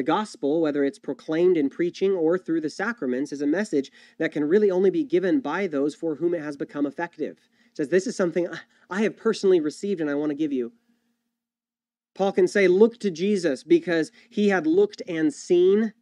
The 0.00 0.04
gospel, 0.04 0.62
whether 0.62 0.82
it's 0.82 0.98
proclaimed 0.98 1.58
in 1.58 1.68
preaching 1.68 2.12
or 2.12 2.38
through 2.38 2.62
the 2.62 2.70
sacraments, 2.70 3.32
is 3.32 3.42
a 3.42 3.46
message 3.46 3.92
that 4.16 4.32
can 4.32 4.48
really 4.48 4.70
only 4.70 4.88
be 4.88 5.04
given 5.04 5.40
by 5.40 5.66
those 5.66 5.94
for 5.94 6.14
whom 6.14 6.32
it 6.32 6.40
has 6.40 6.56
become 6.56 6.86
effective. 6.86 7.36
It 7.66 7.76
says, 7.76 7.88
This 7.90 8.06
is 8.06 8.16
something 8.16 8.48
I 8.88 9.02
have 9.02 9.18
personally 9.18 9.60
received 9.60 10.00
and 10.00 10.08
I 10.08 10.14
want 10.14 10.30
to 10.30 10.34
give 10.34 10.54
you. 10.54 10.72
Paul 12.14 12.32
can 12.32 12.48
say, 12.48 12.66
Look 12.66 12.98
to 13.00 13.10
Jesus 13.10 13.62
because 13.62 14.10
he 14.30 14.48
had 14.48 14.66
looked 14.66 15.02
and 15.06 15.34
seen 15.34 15.92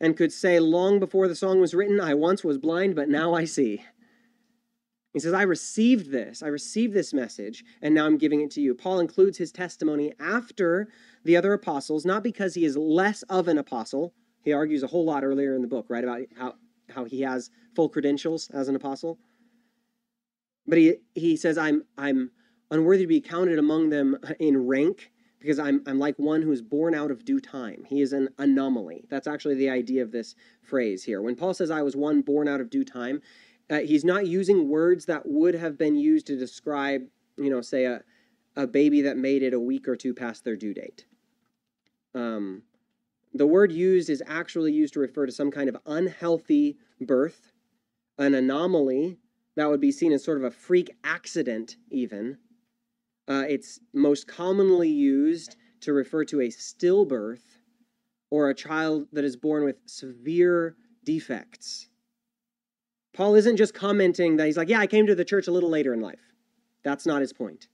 and 0.00 0.16
could 0.16 0.32
say, 0.32 0.60
Long 0.60 1.00
before 1.00 1.26
the 1.26 1.34
song 1.34 1.60
was 1.60 1.74
written, 1.74 2.00
I 2.00 2.14
once 2.14 2.44
was 2.44 2.58
blind, 2.58 2.94
but 2.94 3.08
now 3.08 3.34
I 3.34 3.44
see. 3.44 3.82
He 5.16 5.20
says, 5.20 5.32
I 5.32 5.44
received 5.44 6.10
this. 6.10 6.42
I 6.42 6.48
received 6.48 6.92
this 6.92 7.14
message, 7.14 7.64
and 7.80 7.94
now 7.94 8.04
I'm 8.04 8.18
giving 8.18 8.42
it 8.42 8.50
to 8.50 8.60
you. 8.60 8.74
Paul 8.74 9.00
includes 9.00 9.38
his 9.38 9.50
testimony 9.50 10.12
after 10.20 10.88
the 11.24 11.38
other 11.38 11.54
apostles, 11.54 12.04
not 12.04 12.22
because 12.22 12.52
he 12.52 12.66
is 12.66 12.76
less 12.76 13.22
of 13.22 13.48
an 13.48 13.56
apostle. 13.56 14.12
He 14.42 14.52
argues 14.52 14.82
a 14.82 14.88
whole 14.88 15.06
lot 15.06 15.24
earlier 15.24 15.54
in 15.54 15.62
the 15.62 15.68
book, 15.68 15.86
right, 15.88 16.04
about 16.04 16.20
how, 16.36 16.54
how 16.90 17.04
he 17.06 17.22
has 17.22 17.48
full 17.74 17.88
credentials 17.88 18.50
as 18.52 18.68
an 18.68 18.76
apostle. 18.76 19.18
But 20.66 20.76
he, 20.76 20.96
he 21.14 21.38
says, 21.38 21.56
I'm, 21.56 21.84
I'm 21.96 22.30
unworthy 22.70 23.04
to 23.04 23.08
be 23.08 23.22
counted 23.22 23.58
among 23.58 23.88
them 23.88 24.18
in 24.38 24.66
rank 24.66 25.12
because 25.40 25.58
I'm, 25.58 25.82
I'm 25.86 25.98
like 25.98 26.18
one 26.18 26.42
who 26.42 26.52
is 26.52 26.60
born 26.60 26.94
out 26.94 27.10
of 27.10 27.24
due 27.24 27.40
time. 27.40 27.84
He 27.86 28.02
is 28.02 28.12
an 28.12 28.28
anomaly. 28.36 29.04
That's 29.08 29.26
actually 29.26 29.54
the 29.54 29.70
idea 29.70 30.02
of 30.02 30.12
this 30.12 30.34
phrase 30.62 31.04
here. 31.04 31.22
When 31.22 31.36
Paul 31.36 31.54
says, 31.54 31.70
I 31.70 31.80
was 31.80 31.96
one 31.96 32.20
born 32.20 32.48
out 32.48 32.60
of 32.60 32.68
due 32.68 32.84
time, 32.84 33.22
uh, 33.70 33.78
he's 33.78 34.04
not 34.04 34.26
using 34.26 34.68
words 34.68 35.06
that 35.06 35.26
would 35.26 35.54
have 35.54 35.76
been 35.76 35.96
used 35.96 36.26
to 36.28 36.38
describe, 36.38 37.02
you 37.36 37.50
know, 37.50 37.60
say 37.60 37.84
a, 37.84 38.02
a 38.54 38.66
baby 38.66 39.02
that 39.02 39.16
made 39.16 39.42
it 39.42 39.54
a 39.54 39.60
week 39.60 39.88
or 39.88 39.96
two 39.96 40.14
past 40.14 40.44
their 40.44 40.56
due 40.56 40.74
date. 40.74 41.06
Um, 42.14 42.62
the 43.34 43.46
word 43.46 43.72
used 43.72 44.08
is 44.08 44.22
actually 44.26 44.72
used 44.72 44.94
to 44.94 45.00
refer 45.00 45.26
to 45.26 45.32
some 45.32 45.50
kind 45.50 45.68
of 45.68 45.76
unhealthy 45.84 46.78
birth, 47.00 47.52
an 48.18 48.34
anomaly 48.34 49.18
that 49.56 49.68
would 49.68 49.80
be 49.80 49.92
seen 49.92 50.12
as 50.12 50.24
sort 50.24 50.38
of 50.38 50.44
a 50.44 50.50
freak 50.50 50.90
accident, 51.04 51.76
even. 51.90 52.38
Uh, 53.28 53.44
it's 53.48 53.80
most 53.92 54.28
commonly 54.28 54.88
used 54.88 55.56
to 55.80 55.92
refer 55.92 56.24
to 56.24 56.40
a 56.40 56.48
stillbirth 56.48 57.58
or 58.30 58.48
a 58.48 58.54
child 58.54 59.06
that 59.12 59.24
is 59.24 59.36
born 59.36 59.64
with 59.64 59.76
severe 59.86 60.76
defects. 61.04 61.88
Paul 63.16 63.34
isn't 63.34 63.56
just 63.56 63.72
commenting 63.72 64.36
that 64.36 64.44
he's 64.44 64.58
like, 64.58 64.68
yeah, 64.68 64.78
I 64.78 64.86
came 64.86 65.06
to 65.06 65.14
the 65.14 65.24
church 65.24 65.48
a 65.48 65.50
little 65.50 65.70
later 65.70 65.94
in 65.94 66.02
life. 66.02 66.20
That's 66.82 67.06
not 67.06 67.22
his 67.22 67.32
point. 67.32 67.66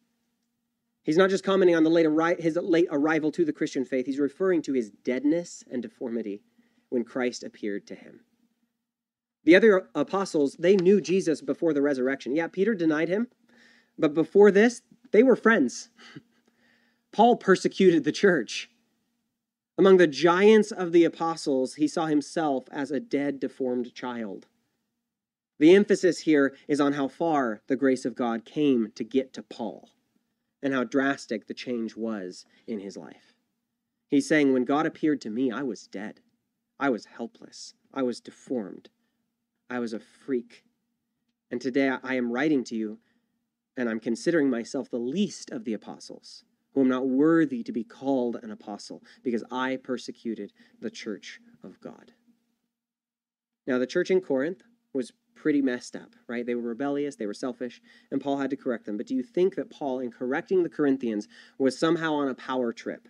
He's 1.02 1.16
not 1.16 1.30
just 1.30 1.42
commenting 1.42 1.74
on 1.74 1.82
the 1.82 1.90
late 1.90 2.06
arri- 2.06 2.40
his 2.40 2.54
late 2.54 2.86
arrival 2.92 3.32
to 3.32 3.44
the 3.44 3.52
Christian 3.52 3.84
faith, 3.84 4.06
he's 4.06 4.20
referring 4.20 4.62
to 4.62 4.72
his 4.72 4.90
deadness 4.90 5.64
and 5.68 5.82
deformity 5.82 6.42
when 6.90 7.02
Christ 7.02 7.42
appeared 7.42 7.88
to 7.88 7.96
him. 7.96 8.20
The 9.42 9.56
other 9.56 9.88
apostles, 9.96 10.54
they 10.60 10.76
knew 10.76 11.00
Jesus 11.00 11.40
before 11.40 11.74
the 11.74 11.82
resurrection. 11.82 12.36
Yeah, 12.36 12.46
Peter 12.46 12.72
denied 12.72 13.08
him, 13.08 13.26
but 13.98 14.14
before 14.14 14.52
this, 14.52 14.82
they 15.10 15.24
were 15.24 15.34
friends. 15.34 15.90
Paul 17.12 17.34
persecuted 17.34 18.04
the 18.04 18.12
church. 18.12 18.70
Among 19.76 19.96
the 19.96 20.06
giants 20.06 20.70
of 20.70 20.92
the 20.92 21.02
apostles, 21.02 21.74
he 21.74 21.88
saw 21.88 22.06
himself 22.06 22.68
as 22.70 22.92
a 22.92 23.00
dead, 23.00 23.40
deformed 23.40 23.92
child. 23.92 24.46
The 25.62 25.76
emphasis 25.76 26.18
here 26.18 26.56
is 26.66 26.80
on 26.80 26.94
how 26.94 27.06
far 27.06 27.62
the 27.68 27.76
grace 27.76 28.04
of 28.04 28.16
God 28.16 28.44
came 28.44 28.90
to 28.96 29.04
get 29.04 29.32
to 29.34 29.44
Paul 29.44 29.90
and 30.60 30.74
how 30.74 30.82
drastic 30.82 31.46
the 31.46 31.54
change 31.54 31.94
was 31.94 32.44
in 32.66 32.80
his 32.80 32.96
life. 32.96 33.36
He's 34.08 34.26
saying, 34.26 34.52
When 34.52 34.64
God 34.64 34.86
appeared 34.86 35.20
to 35.20 35.30
me, 35.30 35.52
I 35.52 35.62
was 35.62 35.86
dead. 35.86 36.18
I 36.80 36.90
was 36.90 37.04
helpless. 37.04 37.74
I 37.94 38.02
was 38.02 38.20
deformed. 38.20 38.88
I 39.70 39.78
was 39.78 39.92
a 39.92 40.00
freak. 40.00 40.64
And 41.48 41.60
today 41.60 41.96
I 42.02 42.16
am 42.16 42.32
writing 42.32 42.64
to 42.64 42.74
you 42.74 42.98
and 43.76 43.88
I'm 43.88 44.00
considering 44.00 44.50
myself 44.50 44.90
the 44.90 44.98
least 44.98 45.52
of 45.52 45.64
the 45.64 45.74
apostles, 45.74 46.42
who 46.74 46.80
am 46.80 46.88
not 46.88 47.06
worthy 47.06 47.62
to 47.62 47.70
be 47.70 47.84
called 47.84 48.34
an 48.42 48.50
apostle, 48.50 49.00
because 49.22 49.44
I 49.48 49.76
persecuted 49.76 50.52
the 50.80 50.90
church 50.90 51.38
of 51.62 51.80
God. 51.80 52.10
Now, 53.64 53.78
the 53.78 53.86
church 53.86 54.10
in 54.10 54.20
Corinth 54.20 54.64
was 54.92 55.12
pretty 55.34 55.62
messed 55.62 55.96
up, 55.96 56.14
right? 56.28 56.44
They 56.46 56.54
were 56.54 56.62
rebellious, 56.62 57.16
they 57.16 57.26
were 57.26 57.34
selfish, 57.34 57.80
and 58.10 58.20
Paul 58.20 58.38
had 58.38 58.50
to 58.50 58.56
correct 58.56 58.86
them. 58.86 58.96
But 58.96 59.06
do 59.06 59.14
you 59.14 59.22
think 59.22 59.54
that 59.56 59.70
Paul, 59.70 60.00
in 60.00 60.10
correcting 60.10 60.62
the 60.62 60.68
Corinthians, 60.68 61.28
was 61.58 61.78
somehow 61.78 62.14
on 62.14 62.28
a 62.28 62.34
power 62.34 62.72
trip? 62.72 63.08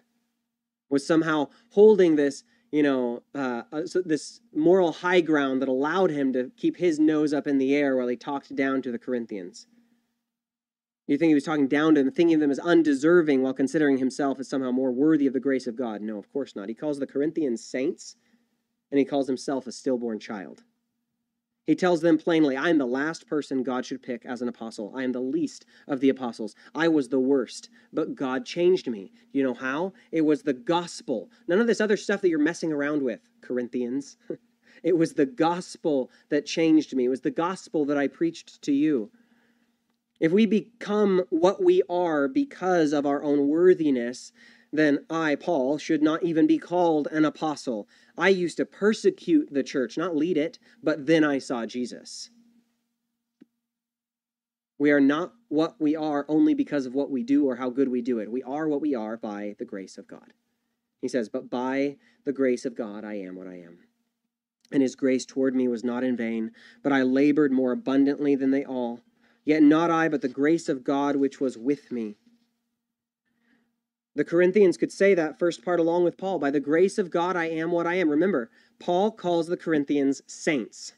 Was 0.90 1.06
somehow 1.06 1.48
holding 1.70 2.16
this, 2.16 2.44
you 2.70 2.82
know, 2.82 3.22
uh, 3.34 3.62
uh 3.72 3.82
this 4.04 4.40
moral 4.54 4.92
high 4.92 5.20
ground 5.20 5.62
that 5.62 5.68
allowed 5.68 6.10
him 6.10 6.32
to 6.32 6.50
keep 6.56 6.76
his 6.76 6.98
nose 6.98 7.32
up 7.32 7.46
in 7.46 7.58
the 7.58 7.74
air 7.74 7.96
while 7.96 8.08
he 8.08 8.16
talked 8.16 8.54
down 8.54 8.82
to 8.82 8.92
the 8.92 8.98
Corinthians? 8.98 9.66
You 11.08 11.18
think 11.18 11.28
he 11.28 11.34
was 11.34 11.44
talking 11.44 11.68
down 11.68 11.94
to 11.94 12.02
them, 12.02 12.12
thinking 12.12 12.36
of 12.36 12.40
them 12.40 12.50
as 12.50 12.58
undeserving 12.60 13.42
while 13.42 13.54
considering 13.54 13.98
himself 13.98 14.38
as 14.38 14.48
somehow 14.48 14.70
more 14.70 14.92
worthy 14.92 15.26
of 15.26 15.32
the 15.32 15.40
grace 15.40 15.66
of 15.66 15.76
God? 15.76 16.00
No, 16.00 16.18
of 16.18 16.32
course 16.32 16.54
not. 16.54 16.68
He 16.68 16.74
calls 16.74 16.98
the 16.98 17.06
Corinthians 17.06 17.64
saints, 17.64 18.16
and 18.90 18.98
he 18.98 19.04
calls 19.04 19.26
himself 19.26 19.66
a 19.66 19.72
stillborn 19.72 20.20
child. 20.20 20.62
He 21.66 21.76
tells 21.76 22.00
them 22.00 22.18
plainly, 22.18 22.56
I 22.56 22.70
am 22.70 22.78
the 22.78 22.86
last 22.86 23.28
person 23.28 23.62
God 23.62 23.86
should 23.86 24.02
pick 24.02 24.26
as 24.26 24.42
an 24.42 24.48
apostle. 24.48 24.92
I 24.96 25.04
am 25.04 25.12
the 25.12 25.20
least 25.20 25.64
of 25.86 26.00
the 26.00 26.08
apostles. 26.08 26.56
I 26.74 26.88
was 26.88 27.08
the 27.08 27.20
worst, 27.20 27.68
but 27.92 28.16
God 28.16 28.44
changed 28.44 28.88
me. 28.88 29.12
You 29.32 29.44
know 29.44 29.54
how? 29.54 29.92
It 30.10 30.22
was 30.22 30.42
the 30.42 30.54
gospel. 30.54 31.30
None 31.46 31.60
of 31.60 31.68
this 31.68 31.80
other 31.80 31.96
stuff 31.96 32.20
that 32.22 32.28
you're 32.30 32.40
messing 32.40 32.72
around 32.72 33.02
with, 33.02 33.20
Corinthians. 33.42 34.16
it 34.82 34.96
was 34.96 35.14
the 35.14 35.26
gospel 35.26 36.10
that 36.30 36.46
changed 36.46 36.96
me. 36.96 37.04
It 37.04 37.10
was 37.10 37.20
the 37.20 37.30
gospel 37.30 37.84
that 37.84 37.96
I 37.96 38.08
preached 38.08 38.60
to 38.62 38.72
you. 38.72 39.10
If 40.18 40.32
we 40.32 40.46
become 40.46 41.24
what 41.30 41.62
we 41.62 41.82
are 41.88 42.26
because 42.26 42.92
of 42.92 43.06
our 43.06 43.22
own 43.22 43.48
worthiness, 43.48 44.32
then 44.72 45.04
I, 45.10 45.34
Paul, 45.34 45.76
should 45.76 46.02
not 46.02 46.22
even 46.22 46.46
be 46.46 46.58
called 46.58 47.06
an 47.10 47.24
apostle. 47.24 47.86
I 48.16 48.30
used 48.30 48.56
to 48.56 48.64
persecute 48.64 49.52
the 49.52 49.62
church, 49.62 49.98
not 49.98 50.16
lead 50.16 50.38
it, 50.38 50.58
but 50.82 51.06
then 51.06 51.24
I 51.24 51.38
saw 51.38 51.66
Jesus. 51.66 52.30
We 54.78 54.90
are 54.90 55.00
not 55.00 55.34
what 55.48 55.76
we 55.78 55.94
are 55.94 56.24
only 56.28 56.54
because 56.54 56.86
of 56.86 56.94
what 56.94 57.10
we 57.10 57.22
do 57.22 57.44
or 57.46 57.56
how 57.56 57.70
good 57.70 57.88
we 57.88 58.00
do 58.00 58.18
it. 58.18 58.32
We 58.32 58.42
are 58.42 58.66
what 58.66 58.80
we 58.80 58.94
are 58.94 59.16
by 59.16 59.54
the 59.58 59.64
grace 59.64 59.98
of 59.98 60.08
God. 60.08 60.32
He 61.00 61.08
says, 61.08 61.28
But 61.28 61.50
by 61.50 61.98
the 62.24 62.32
grace 62.32 62.64
of 62.64 62.74
God, 62.74 63.04
I 63.04 63.14
am 63.14 63.36
what 63.36 63.46
I 63.46 63.60
am. 63.60 63.78
And 64.72 64.82
his 64.82 64.96
grace 64.96 65.26
toward 65.26 65.54
me 65.54 65.68
was 65.68 65.84
not 65.84 66.02
in 66.02 66.16
vain, 66.16 66.52
but 66.82 66.92
I 66.92 67.02
labored 67.02 67.52
more 67.52 67.72
abundantly 67.72 68.34
than 68.34 68.50
they 68.50 68.64
all. 68.64 69.00
Yet 69.44 69.62
not 69.62 69.90
I, 69.90 70.08
but 70.08 70.22
the 70.22 70.28
grace 70.28 70.68
of 70.68 70.82
God 70.82 71.16
which 71.16 71.40
was 71.40 71.58
with 71.58 71.92
me. 71.92 72.16
The 74.14 74.24
Corinthians 74.24 74.76
could 74.76 74.92
say 74.92 75.14
that 75.14 75.38
first 75.38 75.64
part 75.64 75.80
along 75.80 76.04
with 76.04 76.18
Paul. 76.18 76.38
By 76.38 76.50
the 76.50 76.60
grace 76.60 76.98
of 76.98 77.10
God, 77.10 77.36
I 77.36 77.46
am 77.46 77.70
what 77.70 77.86
I 77.86 77.94
am. 77.94 78.10
Remember, 78.10 78.50
Paul 78.78 79.10
calls 79.10 79.46
the 79.46 79.56
Corinthians 79.56 80.22
saints. 80.26 80.92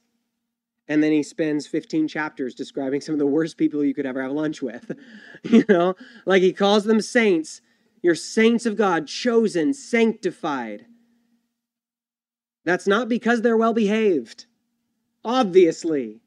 And 0.89 1.03
then 1.03 1.13
he 1.13 1.23
spends 1.23 1.67
15 1.67 2.09
chapters 2.09 2.55
describing 2.55 3.01
some 3.01 3.15
of 3.15 3.19
the 3.19 3.27
worst 3.27 3.57
people 3.57 3.85
you 3.85 3.95
could 3.95 4.05
ever 4.05 4.23
have 4.23 4.33
lunch 4.33 4.61
with. 4.61 4.93
you 5.45 5.65
know, 5.69 5.95
like 6.27 6.43
he 6.43 6.53
calls 6.53 6.85
them 6.85 7.01
saints. 7.01 7.61
You're 8.03 8.15
saints 8.15 8.67
of 8.67 8.77
God, 8.77 9.07
chosen, 9.07 9.73
sanctified. 9.73 10.87
That's 12.65 12.87
not 12.87 13.09
because 13.09 13.43
they're 13.43 13.57
well 13.57 13.73
behaved, 13.73 14.47
obviously. 15.25 16.21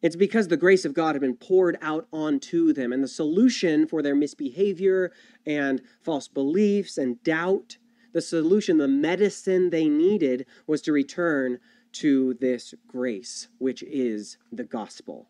It's 0.00 0.16
because 0.16 0.48
the 0.48 0.56
grace 0.56 0.84
of 0.84 0.94
God 0.94 1.14
had 1.14 1.22
been 1.22 1.36
poured 1.36 1.76
out 1.82 2.06
onto 2.12 2.72
them. 2.72 2.92
And 2.92 3.02
the 3.02 3.08
solution 3.08 3.86
for 3.86 4.00
their 4.00 4.14
misbehavior 4.14 5.12
and 5.44 5.82
false 6.00 6.28
beliefs 6.28 6.98
and 6.98 7.22
doubt, 7.24 7.78
the 8.12 8.20
solution, 8.20 8.78
the 8.78 8.88
medicine 8.88 9.70
they 9.70 9.88
needed 9.88 10.46
was 10.66 10.82
to 10.82 10.92
return 10.92 11.58
to 11.92 12.34
this 12.34 12.74
grace, 12.86 13.48
which 13.58 13.82
is 13.82 14.38
the 14.52 14.64
gospel. 14.64 15.28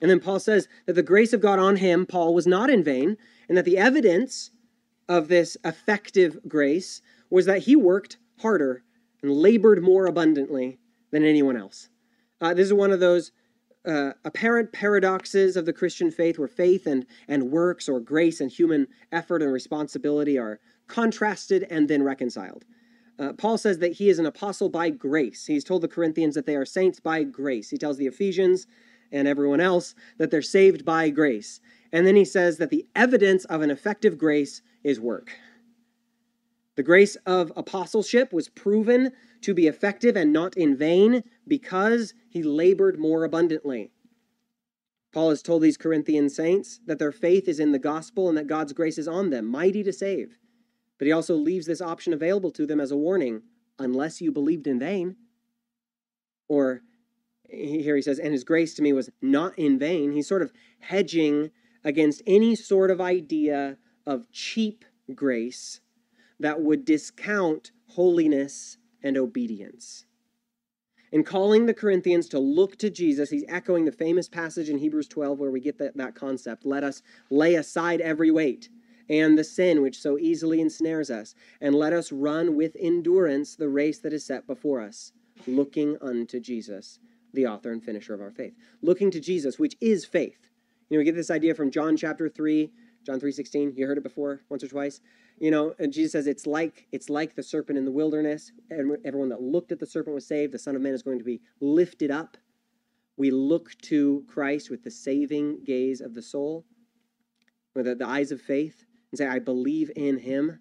And 0.00 0.10
then 0.10 0.20
Paul 0.20 0.40
says 0.40 0.68
that 0.86 0.94
the 0.94 1.02
grace 1.02 1.32
of 1.32 1.40
God 1.40 1.58
on 1.58 1.76
him, 1.76 2.04
Paul, 2.04 2.34
was 2.34 2.46
not 2.46 2.68
in 2.68 2.82
vain, 2.82 3.16
and 3.48 3.56
that 3.56 3.64
the 3.64 3.78
evidence 3.78 4.50
of 5.08 5.28
this 5.28 5.56
effective 5.64 6.38
grace 6.48 7.00
was 7.30 7.46
that 7.46 7.62
he 7.62 7.76
worked 7.76 8.18
harder 8.40 8.82
and 9.22 9.32
labored 9.32 9.82
more 9.82 10.06
abundantly 10.06 10.78
than 11.12 11.24
anyone 11.24 11.56
else. 11.56 11.88
Uh, 12.40 12.54
this 12.54 12.66
is 12.66 12.74
one 12.74 12.90
of 12.90 13.00
those 13.00 13.32
uh, 13.86 14.12
apparent 14.24 14.72
paradoxes 14.72 15.56
of 15.56 15.64
the 15.64 15.72
Christian 15.72 16.10
faith 16.10 16.38
where 16.38 16.48
faith 16.48 16.86
and, 16.86 17.06
and 17.28 17.50
works 17.50 17.88
or 17.88 18.00
grace 18.00 18.40
and 18.40 18.50
human 18.50 18.88
effort 19.12 19.42
and 19.42 19.52
responsibility 19.52 20.38
are 20.38 20.60
contrasted 20.88 21.66
and 21.70 21.88
then 21.88 22.02
reconciled. 22.02 22.64
Uh, 23.18 23.32
Paul 23.32 23.56
says 23.56 23.78
that 23.78 23.92
he 23.92 24.08
is 24.08 24.18
an 24.18 24.26
apostle 24.26 24.68
by 24.68 24.90
grace. 24.90 25.46
He's 25.46 25.64
told 25.64 25.82
the 25.82 25.88
Corinthians 25.88 26.34
that 26.34 26.46
they 26.46 26.56
are 26.56 26.66
saints 26.66 27.00
by 27.00 27.22
grace. 27.22 27.70
He 27.70 27.78
tells 27.78 27.96
the 27.96 28.06
Ephesians 28.06 28.66
and 29.12 29.26
everyone 29.26 29.60
else 29.60 29.94
that 30.18 30.30
they're 30.30 30.42
saved 30.42 30.84
by 30.84 31.08
grace. 31.08 31.60
And 31.92 32.06
then 32.06 32.16
he 32.16 32.24
says 32.24 32.58
that 32.58 32.70
the 32.70 32.86
evidence 32.94 33.44
of 33.46 33.62
an 33.62 33.70
effective 33.70 34.18
grace 34.18 34.60
is 34.84 35.00
work. 35.00 35.30
The 36.76 36.82
grace 36.82 37.16
of 37.26 37.52
apostleship 37.56 38.32
was 38.32 38.50
proven 38.50 39.12
to 39.40 39.54
be 39.54 39.66
effective 39.66 40.14
and 40.14 40.32
not 40.32 40.56
in 40.56 40.76
vain 40.76 41.24
because 41.48 42.12
he 42.28 42.42
labored 42.42 42.98
more 42.98 43.24
abundantly. 43.24 43.92
Paul 45.12 45.30
has 45.30 45.40
told 45.40 45.62
these 45.62 45.78
Corinthian 45.78 46.28
saints 46.28 46.80
that 46.84 46.98
their 46.98 47.12
faith 47.12 47.48
is 47.48 47.58
in 47.58 47.72
the 47.72 47.78
gospel 47.78 48.28
and 48.28 48.36
that 48.36 48.46
God's 48.46 48.74
grace 48.74 48.98
is 48.98 49.08
on 49.08 49.30
them, 49.30 49.46
mighty 49.46 49.82
to 49.82 49.92
save. 49.92 50.36
But 50.98 51.06
he 51.06 51.12
also 51.12 51.34
leaves 51.34 51.66
this 51.66 51.80
option 51.80 52.12
available 52.12 52.50
to 52.52 52.66
them 52.66 52.80
as 52.80 52.90
a 52.90 52.96
warning 52.96 53.42
unless 53.78 54.20
you 54.20 54.30
believed 54.30 54.66
in 54.66 54.78
vain. 54.78 55.16
Or 56.48 56.82
here 57.48 57.96
he 57.96 58.02
says, 58.02 58.18
and 58.18 58.32
his 58.32 58.44
grace 58.44 58.74
to 58.74 58.82
me 58.82 58.92
was 58.92 59.08
not 59.22 59.58
in 59.58 59.78
vain. 59.78 60.12
He's 60.12 60.28
sort 60.28 60.42
of 60.42 60.52
hedging 60.80 61.50
against 61.82 62.22
any 62.26 62.54
sort 62.54 62.90
of 62.90 63.00
idea 63.00 63.78
of 64.04 64.30
cheap 64.30 64.84
grace 65.14 65.80
that 66.40 66.60
would 66.60 66.84
discount 66.84 67.72
holiness 67.88 68.78
and 69.02 69.16
obedience. 69.16 70.06
In 71.12 71.22
calling 71.22 71.66
the 71.66 71.74
Corinthians 71.74 72.28
to 72.30 72.38
look 72.38 72.76
to 72.78 72.90
Jesus, 72.90 73.30
he's 73.30 73.44
echoing 73.48 73.84
the 73.84 73.92
famous 73.92 74.28
passage 74.28 74.68
in 74.68 74.78
Hebrews 74.78 75.08
12 75.08 75.38
where 75.38 75.50
we 75.50 75.60
get 75.60 75.78
that, 75.78 75.96
that 75.96 76.14
concept. 76.14 76.66
Let 76.66 76.84
us 76.84 77.02
lay 77.30 77.54
aside 77.54 78.00
every 78.00 78.30
weight 78.30 78.68
and 79.08 79.38
the 79.38 79.44
sin 79.44 79.82
which 79.82 80.00
so 80.00 80.18
easily 80.18 80.60
ensnares 80.60 81.10
us, 81.10 81.34
and 81.60 81.74
let 81.74 81.92
us 81.92 82.12
run 82.12 82.56
with 82.56 82.76
endurance 82.78 83.56
the 83.56 83.68
race 83.68 83.98
that 84.00 84.12
is 84.12 84.24
set 84.24 84.46
before 84.46 84.80
us, 84.80 85.12
looking 85.46 85.96
unto 86.00 86.40
Jesus, 86.40 86.98
the 87.32 87.46
author 87.46 87.72
and 87.72 87.84
finisher 87.84 88.14
of 88.14 88.20
our 88.20 88.30
faith. 88.30 88.54
Looking 88.82 89.10
to 89.12 89.20
Jesus, 89.20 89.58
which 89.58 89.76
is 89.80 90.04
faith. 90.04 90.50
You 90.88 90.96
know, 90.96 90.98
we 91.00 91.04
get 91.04 91.14
this 91.14 91.30
idea 91.30 91.54
from 91.54 91.70
John 91.70 91.96
chapter 91.96 92.28
3, 92.28 92.70
John 93.04 93.20
3:16. 93.20 93.76
You 93.76 93.86
heard 93.86 93.98
it 93.98 94.02
before 94.02 94.42
once 94.48 94.64
or 94.64 94.68
twice. 94.68 95.00
You 95.38 95.50
know, 95.50 95.74
and 95.78 95.92
Jesus 95.92 96.12
says 96.12 96.26
it's 96.26 96.46
like 96.46 96.86
it's 96.92 97.10
like 97.10 97.34
the 97.34 97.42
serpent 97.42 97.78
in 97.78 97.84
the 97.84 97.92
wilderness. 97.92 98.52
And 98.70 98.96
everyone 99.04 99.28
that 99.28 99.42
looked 99.42 99.72
at 99.72 99.78
the 99.78 99.86
serpent 99.86 100.14
was 100.14 100.26
saved. 100.26 100.52
The 100.52 100.58
Son 100.58 100.76
of 100.76 100.82
Man 100.82 100.94
is 100.94 101.02
going 101.02 101.18
to 101.18 101.24
be 101.24 101.40
lifted 101.60 102.10
up. 102.10 102.36
We 103.18 103.30
look 103.30 103.70
to 103.82 104.24
Christ 104.28 104.70
with 104.70 104.82
the 104.82 104.90
saving 104.90 105.64
gaze 105.64 106.00
of 106.00 106.14
the 106.14 106.22
soul, 106.22 106.64
with 107.74 107.86
the, 107.86 107.94
the 107.94 108.06
eyes 108.06 108.30
of 108.30 108.40
faith 108.40 108.84
and 109.10 109.18
say, 109.18 109.26
I 109.26 109.38
believe 109.38 109.90
in 109.96 110.18
him. 110.18 110.60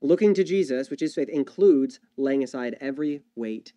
Looking 0.00 0.34
to 0.34 0.44
Jesus, 0.44 0.90
which 0.90 1.02
is 1.02 1.14
faith, 1.14 1.28
includes 1.28 2.00
laying 2.16 2.44
aside 2.44 2.76
every 2.80 3.22
weight 3.34 3.72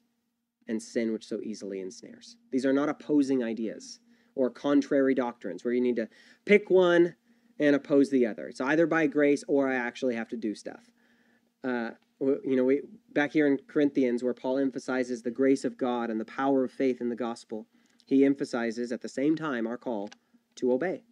and 0.67 0.81
sin 0.81 1.11
which 1.11 1.27
so 1.27 1.39
easily 1.41 1.81
ensnares. 1.81 2.37
These 2.51 2.65
are 2.65 2.73
not 2.73 2.89
opposing 2.89 3.43
ideas 3.43 3.99
or 4.35 4.49
contrary 4.49 5.15
doctrines 5.15 5.63
where 5.63 5.73
you 5.73 5.81
need 5.81 5.95
to 5.97 6.07
pick 6.45 6.69
one 6.69 7.15
and 7.61 7.75
oppose 7.75 8.09
the 8.09 8.25
other. 8.25 8.47
It's 8.47 8.59
either 8.59 8.85
by 8.85 9.07
grace 9.07 9.45
or 9.47 9.69
I 9.69 9.75
actually 9.75 10.15
have 10.15 10.27
to 10.29 10.37
do 10.37 10.53
stuff. 10.53 10.91
Uh, 11.63 11.91
you 12.19 12.55
know, 12.55 12.65
we, 12.65 12.81
back 13.13 13.31
here 13.31 13.47
in 13.47 13.59
Corinthians, 13.67 14.23
where 14.23 14.33
Paul 14.33 14.57
emphasizes 14.57 15.21
the 15.21 15.31
grace 15.31 15.63
of 15.63 15.77
God 15.77 16.09
and 16.09 16.19
the 16.19 16.25
power 16.25 16.65
of 16.65 16.71
faith 16.71 16.99
in 16.99 17.07
the 17.07 17.15
gospel, 17.15 17.67
he 18.05 18.25
emphasizes 18.25 18.91
at 18.91 19.01
the 19.01 19.09
same 19.09 19.37
time 19.37 19.65
our 19.65 19.77
call 19.77 20.09
to 20.55 20.73
obey 20.73 21.03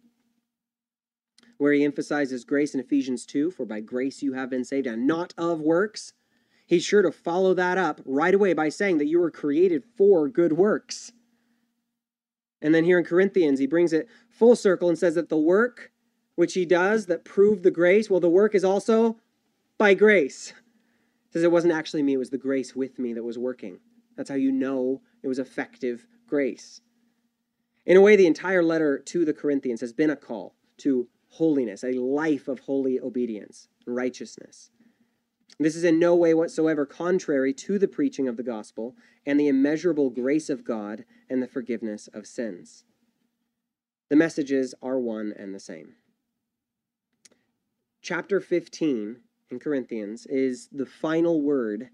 where 1.60 1.74
he 1.74 1.84
emphasizes 1.84 2.42
grace 2.42 2.72
in 2.72 2.80
Ephesians 2.80 3.26
2 3.26 3.50
for 3.50 3.66
by 3.66 3.80
grace 3.80 4.22
you 4.22 4.32
have 4.32 4.48
been 4.48 4.64
saved 4.64 4.86
and 4.86 5.06
not 5.06 5.34
of 5.36 5.60
works. 5.60 6.14
He's 6.66 6.82
sure 6.82 7.02
to 7.02 7.12
follow 7.12 7.52
that 7.52 7.76
up 7.76 8.00
right 8.06 8.32
away 8.32 8.54
by 8.54 8.70
saying 8.70 8.96
that 8.96 9.08
you 9.08 9.20
were 9.20 9.30
created 9.30 9.84
for 9.84 10.26
good 10.26 10.54
works. 10.54 11.12
And 12.62 12.74
then 12.74 12.84
here 12.84 12.96
in 12.96 13.04
Corinthians, 13.04 13.58
he 13.58 13.66
brings 13.66 13.92
it 13.92 14.08
full 14.30 14.56
circle 14.56 14.88
and 14.88 14.98
says 14.98 15.16
that 15.16 15.28
the 15.28 15.36
work 15.36 15.92
which 16.40 16.54
he 16.54 16.64
does 16.64 17.04
that 17.04 17.22
prove 17.22 17.62
the 17.62 17.70
grace, 17.70 18.08
well, 18.08 18.18
the 18.18 18.26
work 18.26 18.54
is 18.54 18.64
also 18.64 19.18
by 19.76 19.92
grace. 19.92 20.54
He 21.26 21.32
says 21.34 21.42
it 21.42 21.52
wasn't 21.52 21.74
actually 21.74 22.02
me, 22.02 22.14
it 22.14 22.18
was 22.18 22.30
the 22.30 22.38
grace 22.38 22.74
with 22.74 22.98
me 22.98 23.12
that 23.12 23.22
was 23.22 23.36
working. 23.36 23.78
That's 24.16 24.30
how 24.30 24.36
you 24.36 24.50
know 24.50 25.02
it 25.22 25.28
was 25.28 25.38
effective 25.38 26.06
grace. 26.26 26.80
In 27.84 27.98
a 27.98 28.00
way, 28.00 28.16
the 28.16 28.26
entire 28.26 28.62
letter 28.62 28.98
to 29.00 29.26
the 29.26 29.34
Corinthians 29.34 29.82
has 29.82 29.92
been 29.92 30.08
a 30.08 30.16
call 30.16 30.54
to 30.78 31.08
holiness, 31.28 31.84
a 31.84 31.92
life 31.92 32.48
of 32.48 32.60
holy 32.60 32.98
obedience 32.98 33.68
righteousness. 33.86 34.70
This 35.58 35.76
is 35.76 35.84
in 35.84 35.98
no 35.98 36.16
way 36.16 36.32
whatsoever 36.32 36.86
contrary 36.86 37.52
to 37.52 37.78
the 37.78 37.86
preaching 37.86 38.28
of 38.28 38.38
the 38.38 38.42
gospel 38.42 38.96
and 39.26 39.38
the 39.38 39.48
immeasurable 39.48 40.08
grace 40.08 40.48
of 40.48 40.64
God 40.64 41.04
and 41.28 41.42
the 41.42 41.46
forgiveness 41.46 42.08
of 42.14 42.26
sins. 42.26 42.84
The 44.08 44.16
messages 44.16 44.74
are 44.80 44.98
one 44.98 45.34
and 45.36 45.54
the 45.54 45.60
same. 45.60 45.96
Chapter 48.02 48.40
15 48.40 49.18
in 49.50 49.58
Corinthians 49.58 50.24
is 50.24 50.68
the 50.72 50.86
final 50.86 51.42
word 51.42 51.90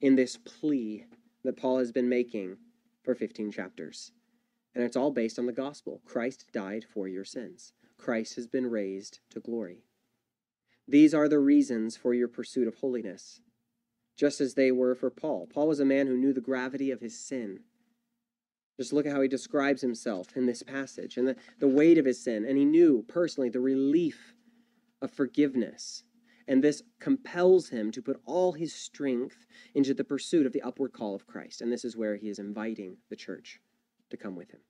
in 0.00 0.16
this 0.16 0.38
plea 0.38 1.04
that 1.44 1.58
Paul 1.58 1.78
has 1.78 1.92
been 1.92 2.08
making 2.08 2.56
for 3.04 3.14
15 3.14 3.52
chapters. 3.52 4.12
And 4.74 4.82
it's 4.82 4.96
all 4.96 5.10
based 5.10 5.38
on 5.38 5.44
the 5.44 5.52
gospel. 5.52 6.00
Christ 6.06 6.46
died 6.54 6.86
for 6.90 7.06
your 7.06 7.26
sins. 7.26 7.74
Christ 7.98 8.34
has 8.36 8.46
been 8.46 8.66
raised 8.66 9.20
to 9.28 9.40
glory. 9.40 9.84
These 10.88 11.12
are 11.12 11.28
the 11.28 11.38
reasons 11.38 11.98
for 11.98 12.14
your 12.14 12.28
pursuit 12.28 12.66
of 12.66 12.76
holiness, 12.76 13.42
just 14.16 14.40
as 14.40 14.54
they 14.54 14.72
were 14.72 14.94
for 14.94 15.10
Paul. 15.10 15.48
Paul 15.52 15.68
was 15.68 15.80
a 15.80 15.84
man 15.84 16.06
who 16.06 16.16
knew 16.16 16.32
the 16.32 16.40
gravity 16.40 16.90
of 16.90 17.00
his 17.00 17.18
sin. 17.18 17.60
Just 18.78 18.94
look 18.94 19.04
at 19.04 19.12
how 19.12 19.20
he 19.20 19.28
describes 19.28 19.82
himself 19.82 20.34
in 20.34 20.46
this 20.46 20.62
passage 20.62 21.18
and 21.18 21.28
the, 21.28 21.36
the 21.58 21.68
weight 21.68 21.98
of 21.98 22.06
his 22.06 22.24
sin. 22.24 22.46
And 22.46 22.56
he 22.56 22.64
knew 22.64 23.04
personally 23.06 23.50
the 23.50 23.60
relief 23.60 24.32
of 25.02 25.10
forgiveness. 25.10 26.04
And 26.48 26.62
this 26.62 26.82
compels 26.98 27.68
him 27.68 27.90
to 27.92 28.02
put 28.02 28.20
all 28.24 28.52
his 28.52 28.72
strength 28.74 29.46
into 29.74 29.94
the 29.94 30.04
pursuit 30.04 30.46
of 30.46 30.52
the 30.52 30.62
upward 30.62 30.92
call 30.92 31.14
of 31.14 31.26
Christ. 31.26 31.60
And 31.60 31.70
this 31.70 31.84
is 31.84 31.96
where 31.96 32.16
he 32.16 32.28
is 32.28 32.38
inviting 32.38 32.96
the 33.10 33.16
church 33.16 33.60
to 34.10 34.16
come 34.16 34.34
with 34.34 34.50
him. 34.50 34.60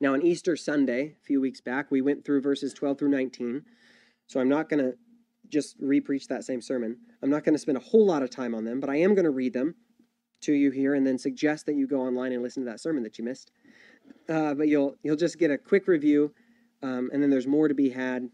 Now, 0.00 0.14
on 0.14 0.22
Easter 0.22 0.56
Sunday, 0.56 1.16
a 1.20 1.24
few 1.24 1.40
weeks 1.40 1.60
back, 1.60 1.90
we 1.90 2.00
went 2.00 2.24
through 2.24 2.40
verses 2.40 2.72
12 2.72 2.98
through 2.98 3.10
19. 3.10 3.62
So 4.26 4.40
I'm 4.40 4.48
not 4.48 4.68
going 4.68 4.82
to 4.84 4.94
just 5.48 5.80
repreach 5.80 6.26
that 6.28 6.44
same 6.44 6.62
sermon. 6.62 6.96
I'm 7.22 7.30
not 7.30 7.44
going 7.44 7.54
to 7.54 7.58
spend 7.58 7.76
a 7.76 7.82
whole 7.82 8.06
lot 8.06 8.22
of 8.22 8.30
time 8.30 8.54
on 8.54 8.64
them, 8.64 8.80
but 8.80 8.90
I 8.90 8.96
am 8.96 9.14
going 9.14 9.24
to 9.24 9.30
read 9.30 9.52
them 9.52 9.74
to 10.42 10.52
you 10.52 10.70
here 10.70 10.94
and 10.94 11.06
then 11.06 11.18
suggest 11.18 11.66
that 11.66 11.74
you 11.74 11.86
go 11.86 12.00
online 12.00 12.32
and 12.32 12.42
listen 12.42 12.64
to 12.64 12.70
that 12.70 12.80
sermon 12.80 13.02
that 13.02 13.18
you 13.18 13.24
missed. 13.24 13.50
Uh, 14.28 14.54
but 14.54 14.68
you'll 14.68 14.96
you'll 15.02 15.16
just 15.16 15.38
get 15.38 15.50
a 15.50 15.56
quick 15.56 15.88
review, 15.88 16.34
um, 16.82 17.10
and 17.12 17.22
then 17.22 17.30
there's 17.30 17.46
more 17.46 17.68
to 17.68 17.74
be 17.74 17.88
had 17.88 18.28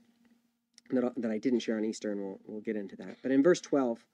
that, 0.97 1.13
that 1.17 1.31
I 1.31 1.39
didn't 1.39 1.61
share 1.61 1.77
on 1.77 1.85
Easter, 1.85 2.13
and 2.13 2.21
we'll, 2.21 2.41
we'll 2.47 2.61
get 2.61 2.77
into 2.77 2.97
that. 2.97 3.19
But 3.23 3.33
in 3.33 3.43
verse 3.43 3.61
12, 3.61 4.05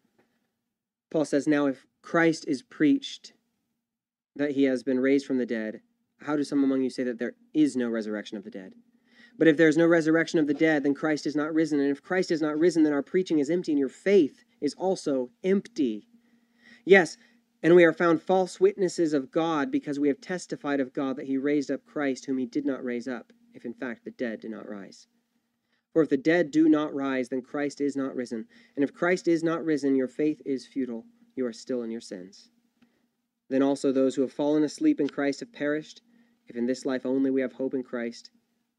Paul 1.10 1.24
says, 1.24 1.46
Now 1.46 1.66
if 1.66 1.86
Christ 2.02 2.44
is 2.48 2.62
preached 2.62 3.32
that 4.34 4.52
he 4.52 4.64
has 4.64 4.82
been 4.82 5.00
raised 5.00 5.26
from 5.26 5.38
the 5.38 5.46
dead, 5.46 5.80
how 6.20 6.36
do 6.36 6.44
some 6.44 6.64
among 6.64 6.82
you 6.82 6.90
say 6.90 7.04
that 7.04 7.18
there 7.18 7.34
is 7.54 7.76
no 7.76 7.88
resurrection 7.88 8.36
of 8.36 8.44
the 8.44 8.50
dead? 8.50 8.72
But 9.38 9.48
if 9.48 9.56
there 9.56 9.68
is 9.68 9.76
no 9.76 9.86
resurrection 9.86 10.38
of 10.38 10.46
the 10.46 10.54
dead, 10.54 10.82
then 10.82 10.94
Christ 10.94 11.26
is 11.26 11.36
not 11.36 11.52
risen. 11.52 11.78
And 11.78 11.90
if 11.90 12.02
Christ 12.02 12.30
is 12.30 12.40
not 12.40 12.58
risen, 12.58 12.84
then 12.84 12.92
our 12.92 13.02
preaching 13.02 13.38
is 13.38 13.50
empty, 13.50 13.72
and 13.72 13.78
your 13.78 13.88
faith 13.88 14.44
is 14.60 14.74
also 14.74 15.30
empty. 15.44 16.06
Yes, 16.84 17.18
and 17.62 17.74
we 17.74 17.84
are 17.84 17.92
found 17.92 18.22
false 18.22 18.60
witnesses 18.60 19.12
of 19.12 19.30
God 19.30 19.70
because 19.70 19.98
we 19.98 20.08
have 20.08 20.20
testified 20.20 20.80
of 20.80 20.94
God 20.94 21.16
that 21.16 21.26
he 21.26 21.36
raised 21.36 21.70
up 21.70 21.84
Christ, 21.84 22.24
whom 22.24 22.38
he 22.38 22.46
did 22.46 22.64
not 22.64 22.84
raise 22.84 23.08
up, 23.08 23.32
if 23.54 23.64
in 23.64 23.74
fact 23.74 24.04
the 24.04 24.10
dead 24.10 24.40
did 24.40 24.50
not 24.50 24.68
rise. 24.68 25.06
For 25.96 26.02
if 26.02 26.10
the 26.10 26.18
dead 26.18 26.50
do 26.50 26.68
not 26.68 26.94
rise, 26.94 27.30
then 27.30 27.40
Christ 27.40 27.80
is 27.80 27.96
not 27.96 28.14
risen. 28.14 28.44
And 28.74 28.84
if 28.84 28.92
Christ 28.92 29.26
is 29.26 29.42
not 29.42 29.64
risen, 29.64 29.96
your 29.96 30.08
faith 30.08 30.42
is 30.44 30.66
futile. 30.66 31.06
You 31.34 31.46
are 31.46 31.54
still 31.54 31.82
in 31.84 31.90
your 31.90 32.02
sins. 32.02 32.50
Then 33.48 33.62
also 33.62 33.92
those 33.92 34.14
who 34.14 34.20
have 34.20 34.30
fallen 34.30 34.62
asleep 34.62 35.00
in 35.00 35.08
Christ 35.08 35.40
have 35.40 35.54
perished. 35.54 36.02
If 36.48 36.54
in 36.54 36.66
this 36.66 36.84
life 36.84 37.06
only 37.06 37.30
we 37.30 37.40
have 37.40 37.54
hope 37.54 37.72
in 37.72 37.82
Christ, 37.82 38.30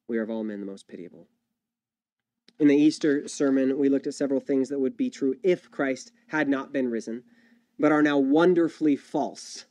we 0.08 0.20
are 0.20 0.22
of 0.22 0.30
all 0.30 0.44
men 0.44 0.60
the 0.60 0.68
most 0.68 0.88
pitiable. 0.88 1.28
In 2.60 2.68
the 2.68 2.78
Easter 2.78 3.28
sermon, 3.28 3.80
we 3.80 3.90
looked 3.90 4.06
at 4.06 4.14
several 4.14 4.40
things 4.40 4.70
that 4.70 4.80
would 4.80 4.96
be 4.96 5.10
true 5.10 5.34
if 5.42 5.72
Christ 5.72 6.12
had 6.28 6.48
not 6.48 6.72
been 6.72 6.92
risen, 6.92 7.24
but 7.80 7.92
are 7.92 8.04
now 8.04 8.20
wonderfully 8.20 8.96
false 8.96 9.66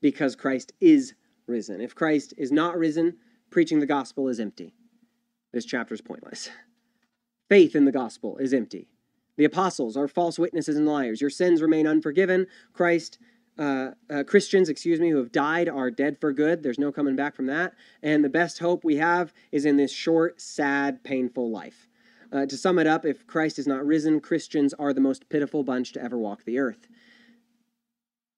because 0.00 0.36
Christ 0.36 0.72
is 0.80 1.14
risen. 1.48 1.80
If 1.80 1.96
Christ 1.96 2.32
is 2.38 2.52
not 2.52 2.78
risen, 2.78 3.16
preaching 3.50 3.80
the 3.80 3.86
gospel 3.86 4.28
is 4.28 4.38
empty. 4.38 4.72
This 5.52 5.64
chapter 5.64 5.94
is 5.94 6.00
pointless. 6.00 6.48
Faith 7.48 7.76
in 7.76 7.84
the 7.84 7.92
gospel 7.92 8.38
is 8.38 8.52
empty. 8.52 8.88
The 9.36 9.44
apostles 9.44 9.96
are 9.96 10.08
false 10.08 10.38
witnesses 10.38 10.76
and 10.76 10.86
liars. 10.86 11.20
Your 11.20 11.30
sins 11.30 11.62
remain 11.62 11.86
unforgiven. 11.86 12.46
Christ 12.72 13.18
uh, 13.58 13.90
uh, 14.08 14.24
Christians, 14.24 14.68
excuse 14.68 14.98
me, 14.98 15.10
who 15.10 15.18
have 15.18 15.32
died 15.32 15.68
are 15.68 15.90
dead 15.90 16.18
for 16.20 16.32
good. 16.32 16.62
There's 16.62 16.78
no 16.78 16.90
coming 16.90 17.16
back 17.16 17.34
from 17.34 17.46
that. 17.46 17.74
And 18.02 18.24
the 18.24 18.30
best 18.30 18.58
hope 18.58 18.82
we 18.82 18.96
have 18.96 19.32
is 19.50 19.64
in 19.66 19.76
this 19.76 19.92
short, 19.92 20.40
sad, 20.40 21.04
painful 21.04 21.50
life. 21.50 21.88
Uh, 22.32 22.46
to 22.46 22.56
sum 22.56 22.78
it 22.78 22.86
up, 22.86 23.04
if 23.04 23.26
Christ 23.26 23.58
is 23.58 23.66
not 23.66 23.84
risen, 23.84 24.20
Christians 24.20 24.72
are 24.78 24.94
the 24.94 25.02
most 25.02 25.28
pitiful 25.28 25.64
bunch 25.64 25.92
to 25.92 26.02
ever 26.02 26.16
walk 26.16 26.44
the 26.44 26.58
earth. 26.58 26.88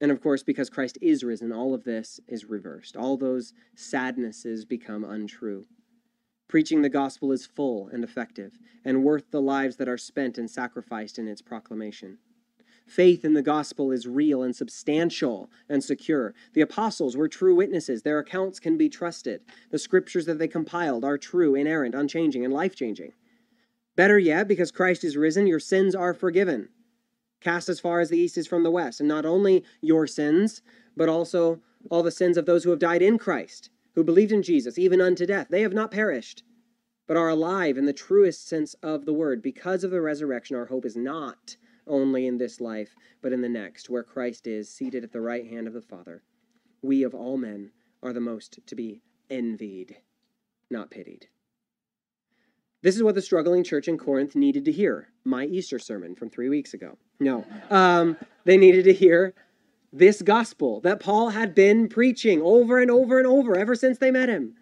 And 0.00 0.10
of 0.10 0.20
course, 0.20 0.42
because 0.42 0.68
Christ 0.68 0.98
is 1.00 1.22
risen, 1.22 1.52
all 1.52 1.74
of 1.74 1.84
this 1.84 2.18
is 2.26 2.46
reversed. 2.46 2.96
All 2.96 3.16
those 3.16 3.52
sadnesses 3.76 4.64
become 4.64 5.04
untrue. 5.04 5.64
Preaching 6.48 6.82
the 6.82 6.88
gospel 6.88 7.32
is 7.32 7.46
full 7.46 7.88
and 7.88 8.04
effective, 8.04 8.58
and 8.84 9.02
worth 9.02 9.30
the 9.30 9.42
lives 9.42 9.76
that 9.76 9.88
are 9.88 9.98
spent 9.98 10.38
and 10.38 10.50
sacrificed 10.50 11.18
in 11.18 11.26
its 11.26 11.42
proclamation. 11.42 12.18
Faith 12.86 13.24
in 13.24 13.32
the 13.32 13.42
gospel 13.42 13.90
is 13.90 14.06
real 14.06 14.42
and 14.42 14.54
substantial 14.54 15.50
and 15.68 15.82
secure. 15.82 16.34
The 16.52 16.60
apostles 16.60 17.16
were 17.16 17.28
true 17.28 17.54
witnesses. 17.54 18.02
Their 18.02 18.18
accounts 18.18 18.60
can 18.60 18.76
be 18.76 18.90
trusted. 18.90 19.40
The 19.70 19.78
scriptures 19.78 20.26
that 20.26 20.38
they 20.38 20.48
compiled 20.48 21.02
are 21.02 21.16
true, 21.16 21.54
inerrant, 21.54 21.94
unchanging, 21.94 22.44
and 22.44 22.52
life 22.52 22.76
changing. 22.76 23.12
Better 23.96 24.18
yet, 24.18 24.48
because 24.48 24.70
Christ 24.70 25.02
is 25.02 25.16
risen, 25.16 25.46
your 25.46 25.60
sins 25.60 25.94
are 25.94 26.12
forgiven, 26.12 26.68
cast 27.40 27.68
as 27.68 27.80
far 27.80 28.00
as 28.00 28.10
the 28.10 28.18
east 28.18 28.36
is 28.36 28.46
from 28.46 28.64
the 28.64 28.70
west. 28.70 29.00
And 29.00 29.08
not 29.08 29.24
only 29.24 29.64
your 29.80 30.06
sins, 30.06 30.60
but 30.96 31.08
also 31.08 31.60
all 31.90 32.02
the 32.02 32.10
sins 32.10 32.36
of 32.36 32.44
those 32.44 32.64
who 32.64 32.70
have 32.70 32.78
died 32.78 33.02
in 33.02 33.18
Christ, 33.18 33.70
who 33.94 34.04
believed 34.04 34.32
in 34.32 34.42
Jesus, 34.42 34.78
even 34.78 35.00
unto 35.00 35.26
death. 35.26 35.48
They 35.50 35.62
have 35.62 35.72
not 35.72 35.90
perished, 35.90 36.42
but 37.06 37.16
are 37.16 37.28
alive 37.28 37.76
in 37.78 37.86
the 37.86 37.92
truest 37.92 38.48
sense 38.48 38.74
of 38.82 39.06
the 39.06 39.12
word. 39.12 39.42
Because 39.42 39.84
of 39.84 39.90
the 39.90 40.00
resurrection, 40.00 40.56
our 40.56 40.66
hope 40.66 40.84
is 40.84 40.96
not 40.96 41.56
only 41.86 42.26
in 42.26 42.38
this 42.38 42.60
life, 42.60 42.94
but 43.22 43.32
in 43.32 43.42
the 43.42 43.48
next, 43.48 43.90
where 43.90 44.02
Christ 44.02 44.46
is 44.46 44.72
seated 44.72 45.04
at 45.04 45.12
the 45.12 45.20
right 45.20 45.46
hand 45.46 45.66
of 45.66 45.74
the 45.74 45.82
Father. 45.82 46.22
We 46.82 47.02
of 47.02 47.14
all 47.14 47.36
men 47.36 47.70
are 48.02 48.12
the 48.12 48.20
most 48.20 48.58
to 48.66 48.74
be 48.74 49.02
envied, 49.30 49.96
not 50.70 50.90
pitied. 50.90 51.28
This 52.82 52.96
is 52.96 53.02
what 53.02 53.14
the 53.14 53.22
struggling 53.22 53.64
church 53.64 53.88
in 53.88 53.96
Corinth 53.96 54.36
needed 54.36 54.66
to 54.66 54.72
hear. 54.72 55.08
My 55.24 55.46
Easter 55.46 55.78
sermon 55.78 56.14
from 56.14 56.28
three 56.28 56.50
weeks 56.50 56.74
ago. 56.74 56.98
No, 57.18 57.46
um, 57.70 58.16
they 58.44 58.58
needed 58.58 58.84
to 58.84 58.92
hear 58.92 59.34
this 59.94 60.22
gospel 60.22 60.80
that 60.80 61.00
Paul 61.00 61.30
had 61.30 61.54
been 61.54 61.88
preaching 61.88 62.42
over 62.42 62.78
and 62.78 62.90
over 62.90 63.18
and 63.18 63.26
over 63.26 63.56
ever 63.56 63.74
since 63.74 63.98
they 63.98 64.10
met 64.10 64.28
him. 64.28 64.54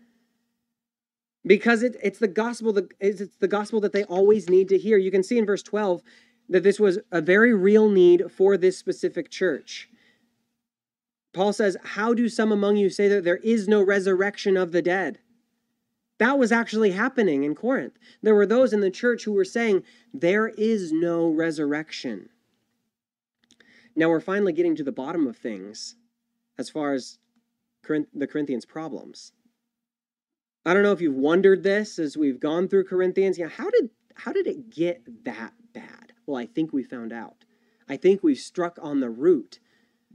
Because 1.45 1.83
it, 1.83 1.97
it's 2.03 2.21
the 2.21 2.29
gospel 2.29 2.73
that 2.75 2.93
it's 3.01 3.37
the 3.41 3.49
gospel 3.49 3.81
that 3.81 3.93
they 3.93 4.05
always 4.05 4.49
need 4.49 4.69
to 4.69 4.79
hear. 4.79 4.99
You 4.99 5.11
can 5.11 5.25
see 5.25 5.39
in 5.39 5.47
verse 5.47 5.63
12, 5.63 6.03
that 6.49 6.63
this 6.63 6.79
was 6.79 6.99
a 7.11 7.21
very 7.21 7.55
real 7.55 7.89
need 7.89 8.31
for 8.31 8.57
this 8.57 8.79
specific 8.79 9.31
church. 9.31 9.89
Paul 11.33 11.53
says, 11.53 11.77
How 11.83 12.13
do 12.13 12.29
some 12.29 12.53
among 12.53 12.77
you 12.77 12.91
say 12.91 13.09
that 13.09 13.25
there 13.25 13.39
is 13.39 13.67
no 13.67 13.83
resurrection 13.83 14.57
of 14.57 14.71
the 14.71 14.83
dead? 14.83 15.19
That 16.19 16.39
was 16.39 16.53
actually 16.53 16.93
happening 16.93 17.43
in 17.43 17.55
Corinth. 17.55 17.95
There 18.23 18.35
were 18.35 18.47
those 18.47 18.73
in 18.73 18.81
the 18.81 18.91
church 18.91 19.25
who 19.25 19.33
were 19.33 19.47
saying, 19.47 19.83
There 20.13 20.49
is 20.49 20.93
no 20.93 21.29
resurrection. 21.29 22.29
Now 23.95 24.09
we're 24.09 24.21
finally 24.21 24.53
getting 24.53 24.77
to 24.77 24.85
the 24.85 24.93
bottom 24.93 25.27
of 25.27 25.37
things 25.37 25.97
as 26.59 26.71
far 26.71 26.95
as 26.95 27.19
the 27.89 28.27
Corinthians' 28.27 28.65
problems. 28.65 29.33
I 30.65 30.73
don't 30.73 30.83
know 30.83 30.93
if 30.93 31.01
you've 31.01 31.17
wondered 31.17 31.63
this 31.63 31.99
as 31.99 32.17
we've 32.17 32.39
gone 32.39 32.69
through 32.69 32.85
Corinthians. 32.85 33.39
You 33.39 33.45
know, 33.45 33.51
how 33.51 33.69
did 33.71 33.91
how 34.15 34.33
did 34.33 34.47
it 34.47 34.71
get 34.71 35.25
that 35.25 35.55
bad? 35.73 36.13
Well, 36.27 36.41
I 36.41 36.47
think 36.47 36.73
we 36.73 36.85
found 36.85 37.13
out. 37.13 37.45
I 37.89 37.97
think 37.97 38.23
we've 38.23 38.39
struck 38.39 38.79
on 38.81 39.01
the 39.01 39.11
root. 39.11 39.59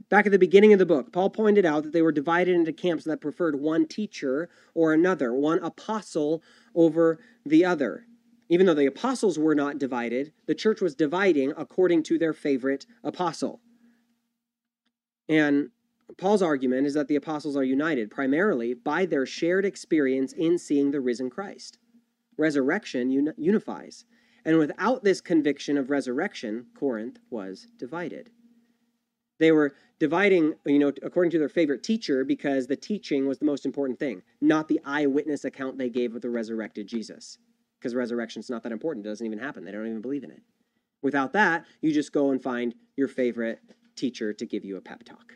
Back 0.08 0.24
at 0.24 0.32
the 0.32 0.38
beginning 0.38 0.72
of 0.72 0.78
the 0.78 0.86
book, 0.86 1.12
Paul 1.12 1.28
pointed 1.28 1.66
out 1.66 1.82
that 1.82 1.92
they 1.92 2.00
were 2.00 2.12
divided 2.12 2.54
into 2.54 2.72
camps 2.72 3.04
that 3.04 3.20
preferred 3.20 3.60
one 3.60 3.86
teacher 3.86 4.48
or 4.74 4.94
another, 4.94 5.34
one 5.34 5.58
apostle 5.58 6.42
over 6.74 7.18
the 7.44 7.64
other. 7.64 8.06
Even 8.48 8.64
though 8.64 8.74
the 8.74 8.86
apostles 8.86 9.38
were 9.38 9.54
not 9.54 9.78
divided, 9.78 10.32
the 10.46 10.54
church 10.54 10.80
was 10.80 10.94
dividing 10.94 11.52
according 11.56 12.02
to 12.04 12.18
their 12.18 12.32
favorite 12.32 12.86
apostle. 13.04 13.60
And 15.28 15.70
Paul's 16.16 16.42
argument 16.42 16.86
is 16.86 16.94
that 16.94 17.08
the 17.08 17.16
apostles 17.16 17.56
are 17.56 17.64
united 17.64 18.10
primarily 18.10 18.72
by 18.74 19.04
their 19.04 19.26
shared 19.26 19.64
experience 19.64 20.32
in 20.32 20.58
seeing 20.58 20.90
the 20.90 21.00
risen 21.00 21.28
Christ. 21.28 21.78
Resurrection 22.38 23.32
unifies. 23.36 24.04
And 24.44 24.56
without 24.58 25.04
this 25.04 25.20
conviction 25.20 25.76
of 25.76 25.90
resurrection, 25.90 26.66
Corinth 26.78 27.18
was 27.28 27.66
divided. 27.76 28.30
They 29.38 29.52
were 29.52 29.74
dividing, 29.98 30.54
you 30.64 30.78
know, 30.78 30.92
according 31.02 31.30
to 31.32 31.38
their 31.38 31.48
favorite 31.48 31.82
teacher 31.82 32.24
because 32.24 32.66
the 32.66 32.76
teaching 32.76 33.26
was 33.26 33.38
the 33.38 33.44
most 33.44 33.66
important 33.66 33.98
thing, 33.98 34.22
not 34.40 34.68
the 34.68 34.80
eyewitness 34.84 35.44
account 35.44 35.76
they 35.76 35.90
gave 35.90 36.14
of 36.14 36.22
the 36.22 36.30
resurrected 36.30 36.86
Jesus. 36.86 37.38
Because 37.78 37.94
resurrection's 37.94 38.50
not 38.50 38.62
that 38.62 38.72
important. 38.72 39.04
It 39.04 39.08
doesn't 39.08 39.26
even 39.26 39.38
happen. 39.38 39.64
They 39.64 39.72
don't 39.72 39.86
even 39.86 40.00
believe 40.00 40.24
in 40.24 40.30
it. 40.30 40.42
Without 41.02 41.32
that, 41.34 41.64
you 41.80 41.92
just 41.92 42.12
go 42.12 42.30
and 42.30 42.42
find 42.42 42.74
your 42.96 43.06
favorite 43.06 43.60
teacher 43.98 44.32
to 44.32 44.46
give 44.46 44.64
you 44.64 44.76
a 44.76 44.80
pep 44.80 45.04
talk. 45.04 45.34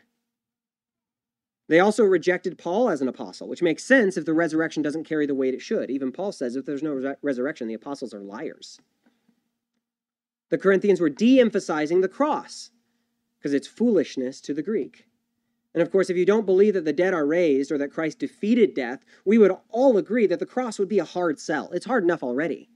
They 1.69 1.79
also 1.79 2.03
rejected 2.03 2.57
Paul 2.57 2.89
as 2.89 3.01
an 3.01 3.07
apostle, 3.07 3.47
which 3.47 3.61
makes 3.61 3.83
sense 3.83 4.17
if 4.17 4.25
the 4.25 4.33
resurrection 4.33 4.83
doesn't 4.83 5.05
carry 5.05 5.25
the 5.25 5.35
weight 5.35 5.53
it 5.53 5.61
should. 5.61 5.89
Even 5.89 6.11
Paul 6.11 6.31
says 6.31 6.55
if 6.55 6.65
there's 6.65 6.83
no 6.83 7.15
resurrection, 7.21 7.67
the 7.67 7.73
apostles 7.73 8.13
are 8.13 8.21
liars. 8.21 8.79
The 10.49 10.57
Corinthians 10.57 10.99
were 10.99 11.09
de 11.09 11.39
emphasizing 11.39 12.01
the 12.01 12.09
cross 12.09 12.71
because 13.39 13.53
it's 13.53 13.67
foolishness 13.67 14.41
to 14.41 14.53
the 14.53 14.61
Greek. 14.61 15.05
And 15.73 15.81
of 15.81 15.91
course, 15.91 16.09
if 16.09 16.17
you 16.17 16.25
don't 16.25 16.45
believe 16.45 16.75
that 16.75 16.85
the 16.85 16.93
dead 16.93 17.13
are 17.13 17.25
raised 17.25 17.71
or 17.71 17.77
that 17.79 17.91
Christ 17.91 18.19
defeated 18.19 18.75
death, 18.75 19.03
we 19.25 19.37
would 19.37 19.55
all 19.69 19.97
agree 19.97 20.27
that 20.27 20.39
the 20.39 20.45
cross 20.45 20.77
would 20.77 20.89
be 20.89 20.99
a 20.99 21.05
hard 21.05 21.39
sell. 21.39 21.71
It's 21.71 21.85
hard 21.85 22.03
enough 22.03 22.21
already. 22.21 22.69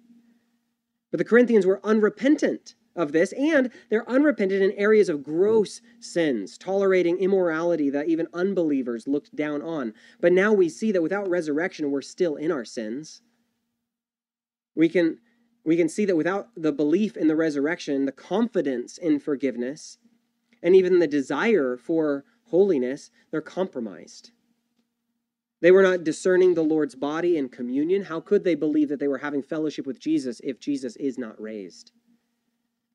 But 1.11 1.19
the 1.19 1.25
Corinthians 1.25 1.65
were 1.65 1.85
unrepentant 1.85 2.75
of 2.97 3.11
this, 3.11 3.31
and 3.33 3.71
they're 3.89 4.09
unrepentant 4.09 4.61
in 4.61 4.71
areas 4.73 5.07
of 5.07 5.23
gross 5.23 5.81
sins, 5.99 6.57
tolerating 6.57 7.19
immorality 7.19 7.89
that 7.91 8.09
even 8.09 8.27
unbelievers 8.33 9.07
looked 9.07 9.33
down 9.35 9.61
on. 9.61 9.93
But 10.19 10.33
now 10.33 10.51
we 10.51 10.67
see 10.67 10.91
that 10.91 11.03
without 11.03 11.29
resurrection, 11.29 11.91
we're 11.91 12.01
still 12.01 12.35
in 12.35 12.51
our 12.51 12.65
sins. 12.65 13.21
We 14.75 14.89
can 14.89 15.19
we 15.63 15.75
can 15.75 15.89
see 15.89 16.05
that 16.05 16.15
without 16.15 16.47
the 16.55 16.71
belief 16.71 17.17
in 17.17 17.27
the 17.27 17.35
resurrection, 17.35 18.05
the 18.05 18.13
confidence 18.13 18.97
in 18.97 19.19
forgiveness, 19.19 19.97
and 20.63 20.75
even 20.75 20.99
the 20.99 21.07
desire 21.07 21.75
for 21.75 22.23
holiness, 22.45 23.11
they're 23.31 23.41
compromised. 23.41 24.31
They 25.59 25.71
were 25.71 25.83
not 25.83 26.05
discerning 26.05 26.53
the 26.53 26.63
Lord's 26.63 26.95
body 26.95 27.35
in 27.35 27.49
communion. 27.49 28.03
How 28.03 28.21
could 28.21 28.45
they 28.45 28.55
believe 28.55 28.87
that 28.89 28.99
they 28.99 29.09
were 29.09 29.17
having 29.17 29.43
fellowship 29.43 29.85
with 29.85 29.99
Jesus 29.99 30.39
if 30.43 30.59
Jesus 30.59 30.95
is 30.95 31.17
not 31.17 31.39
raised? 31.41 31.91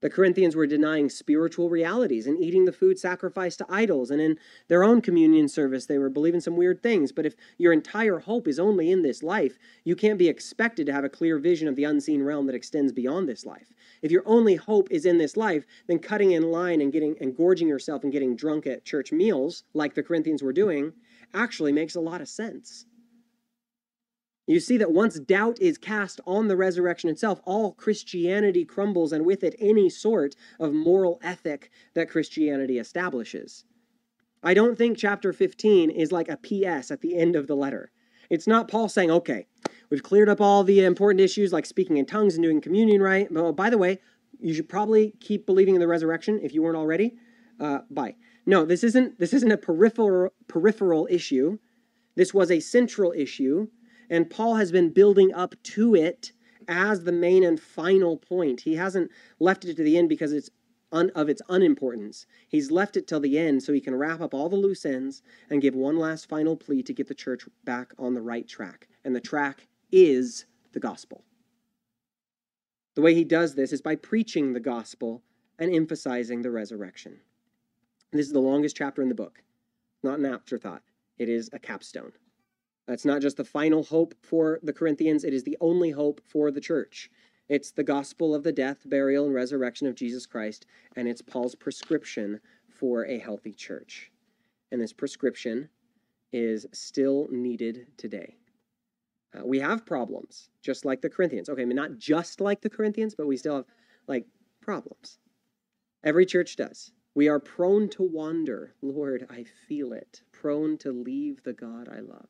The 0.03 0.11
Corinthians 0.11 0.55
were 0.55 0.67
denying 0.67 1.09
spiritual 1.09 1.71
realities 1.71 2.27
and 2.27 2.43
eating 2.43 2.65
the 2.65 2.73
food 2.73 2.99
sacrificed 2.99 3.59
to 3.59 3.67
idols. 3.69 4.11
And 4.11 4.21
in 4.21 4.37
their 4.69 4.85
own 4.85 5.01
communion 5.01 5.49
service, 5.49 5.87
they 5.87 5.97
were 5.97 6.11
believing 6.11 6.41
some 6.41 6.57
weird 6.57 6.83
things. 6.83 7.13
But 7.13 7.25
if 7.25 7.35
your 7.57 7.73
entire 7.73 8.19
hope 8.19 8.49
is 8.49 8.59
only 8.59 8.91
in 8.91 9.03
this 9.03 9.23
life, 9.23 9.59
you 9.85 9.95
can't 9.95 10.19
be 10.19 10.29
expected 10.29 10.87
to 10.87 10.93
have 10.93 11.05
a 11.05 11.09
clear 11.09 11.39
vision 11.39 11.69
of 11.69 11.77
the 11.77 11.85
unseen 11.85 12.23
realm 12.25 12.47
that 12.47 12.57
extends 12.57 12.93
beyond 12.93 13.29
this 13.29 13.47
life. 13.47 13.73
If 14.03 14.11
your 14.11 14.25
only 14.27 14.57
hope 14.57 14.89
is 14.91 15.07
in 15.07 15.19
this 15.19 15.37
life, 15.37 15.65
then 15.87 16.01
cutting 16.01 16.33
in 16.33 16.51
line 16.51 16.81
and 16.81 16.93
getting 16.93 17.17
and 17.21 17.37
gorging 17.37 17.69
yourself 17.69 18.03
and 18.03 18.13
getting 18.13 18.35
drunk 18.35 18.67
at 18.67 18.85
church 18.85 19.13
meals, 19.13 19.63
like 19.73 19.95
the 19.95 20.03
Corinthians 20.03 20.43
were 20.43 20.53
doing, 20.53 20.93
actually 21.33 21.73
makes 21.73 21.95
a 21.95 22.01
lot 22.01 22.21
of 22.21 22.29
sense. 22.29 22.87
You 24.47 24.59
see 24.59 24.77
that 24.79 24.93
once 24.93 25.21
doubt 25.21 25.61
is 25.61 25.79
cast 25.79 26.21
on 26.27 26.49
the 26.49 26.57
resurrection 26.57 27.09
itself, 27.09 27.41
all 27.45 27.73
Christianity 27.73 28.65
crumbles, 28.65 29.13
and 29.13 29.25
with 29.25 29.45
it, 29.45 29.55
any 29.61 29.89
sort 29.89 30.35
of 30.59 30.73
moral 30.73 31.21
ethic 31.23 31.71
that 31.95 32.11
Christianity 32.11 32.79
establishes. 32.79 33.65
I 34.43 34.55
don't 34.55 34.77
think 34.77 34.99
chapter 34.99 35.33
15 35.33 35.91
is 35.91 36.11
like 36.11 36.29
a 36.29 36.37
PS 36.37 36.91
at 36.91 37.01
the 37.01 37.17
end 37.17 37.37
of 37.37 37.47
the 37.47 37.55
letter. 37.55 37.93
It's 38.29 38.49
not 38.49 38.67
Paul 38.67 38.89
saying, 38.89 39.11
okay, 39.11 39.47
we've 39.91 40.03
cleared 40.03 40.29
up 40.29 40.41
all 40.41 40.65
the 40.65 40.85
important 40.85 41.21
issues 41.21 41.53
like 41.53 41.67
speaking 41.67 41.99
in 41.99 42.07
tongues 42.07 42.35
and 42.35 42.43
doing 42.43 42.61
communion 42.61 43.01
right. 43.01 43.29
But 43.31 43.45
oh, 43.45 43.53
by 43.53 43.71
the 43.71 43.79
way, 43.79 44.01
you 44.41 44.55
should 44.55 44.69
probably 44.69 45.15
keep 45.21 45.47
believing 45.47 45.75
in 45.75 45.81
the 45.81 45.87
resurrection 45.87 46.41
if 46.43 46.53
you 46.53 46.63
weren't 46.63 46.77
already. 46.77 47.15
Uh, 47.61 47.81
bye. 47.91 48.17
No, 48.45 48.65
this 48.65 48.83
isn't. 48.83 49.21
This 49.21 49.33
isn't 49.33 49.53
a 49.53 49.57
peripheral 49.57 50.33
peripheral 50.49 51.07
issue. 51.09 51.59
This 52.17 52.35
was 52.35 52.51
a 52.51 52.59
central 52.59 53.13
issue 53.13 53.69
and 54.13 54.29
Paul 54.29 54.57
has 54.57 54.71
been 54.71 54.91
building 54.91 55.33
up 55.33 55.55
to 55.63 55.95
it 55.95 56.33
as 56.69 57.03
the 57.03 57.13
main 57.13 57.43
and 57.43 57.59
final 57.59 58.19
point. 58.19 58.61
He 58.61 58.75
hasn't 58.75 59.11
left 59.41 59.65
it 59.65 59.75
to 59.79 59.83
the 59.83 59.97
end 59.97 60.11
because 60.11 60.33
it's 60.33 60.51
un, 60.93 61.11
of 61.15 61.31
its 61.31 61.41
unimportance. 61.49 62.27
He's 62.47 62.71
left 62.71 62.99
it 62.99 63.07
till 63.07 63.21
the 63.21 63.39
end 63.39 63.63
so 63.63 63.73
he 63.73 63.81
can 63.81 63.95
wrap 63.95 64.21
up 64.21 64.35
all 64.35 64.51
the 64.51 64.57
loose 64.57 64.85
ends 64.85 65.23
and 65.49 65.63
give 65.63 65.75
one 65.75 65.97
last 65.97 66.29
final 66.29 66.59
plea 66.59 66.83
to 66.83 66.93
get 66.93 67.09
the 67.09 67.15
church 67.15 67.49
back 67.65 67.95
on 67.99 68.13
the 68.13 68.21
right 68.21 68.47
track. 68.47 68.87
And 69.03 69.17
the 69.17 69.21
track 69.21 69.67
is 69.91 70.45
the 70.73 70.81
gospel. 70.81 71.25
The 72.95 73.01
way 73.01 73.15
he 73.15 73.25
does 73.25 73.55
this 73.55 73.73
is 73.73 73.81
by 73.81 73.97
preaching 73.97 74.53
the 74.53 74.61
gospel 74.61 75.23
and 75.59 75.75
emphasizing 75.75 76.43
the 76.43 76.51
resurrection. 76.51 77.21
This 78.13 78.27
is 78.27 78.33
the 78.35 78.41
longest 78.41 78.77
chapter 78.77 79.01
in 79.01 79.09
the 79.09 79.15
book, 79.15 79.43
not 80.03 80.19
an 80.19 80.27
afterthought. 80.27 80.83
It 81.17 81.31
is 81.31 81.49
a 81.55 81.59
capstone. 81.59 82.13
That's 82.93 83.07
not 83.07 83.23
just 83.23 83.39
the 83.39 83.45
final 83.45 83.85
hope 83.85 84.15
for 84.21 84.61
the 84.63 84.75
Corinthians, 84.75 85.25
it 85.25 85.33
is 85.33 85.45
the 85.45 85.57
only 85.63 85.93
hope 85.93 86.21
for 86.29 86.51
the 86.51 86.61
church. 86.61 87.11
It's 87.49 87.71
the 87.71 87.83
gospel 87.83 88.35
of 88.35 88.43
the 88.43 88.53
death, 88.53 88.83
burial, 88.85 89.25
and 89.25 89.33
resurrection 89.33 89.87
of 89.87 89.95
Jesus 89.95 90.27
Christ, 90.27 90.67
and 90.95 91.09
it's 91.09 91.23
Paul's 91.23 91.55
prescription 91.55 92.39
for 92.69 93.07
a 93.07 93.17
healthy 93.19 93.55
church. 93.55 94.13
And 94.71 94.79
this 94.79 94.93
prescription 94.93 95.71
is 96.35 96.67
still 96.73 97.29
needed 97.31 97.87
today. 97.97 98.37
Uh, 99.35 99.47
we 99.47 99.59
have 99.61 99.87
problems, 99.87 100.51
just 100.61 100.85
like 100.85 101.01
the 101.01 101.09
Corinthians. 101.09 101.49
Okay, 101.49 101.63
I 101.63 101.65
mean, 101.65 101.77
not 101.77 101.97
just 101.97 102.43
like 102.43 102.61
the 102.61 102.69
Corinthians, 102.69 103.15
but 103.15 103.27
we 103.27 103.39
still 103.39 103.57
have 103.57 103.67
like 104.07 104.27
problems. 104.61 105.19
Every 106.05 106.27
church 106.27 106.57
does. 106.57 106.93
We 107.15 107.27
are 107.29 107.41
prone 107.41 107.89
to 107.89 108.03
wander. 108.03 108.75
Lord, 108.83 109.27
I 109.31 109.45
feel 109.45 109.95
it. 109.95 110.21
Prone 110.31 110.77
to 110.77 110.93
leave 110.93 111.43
the 111.43 111.55
God 111.55 111.89
I 111.89 112.01
love. 112.01 112.29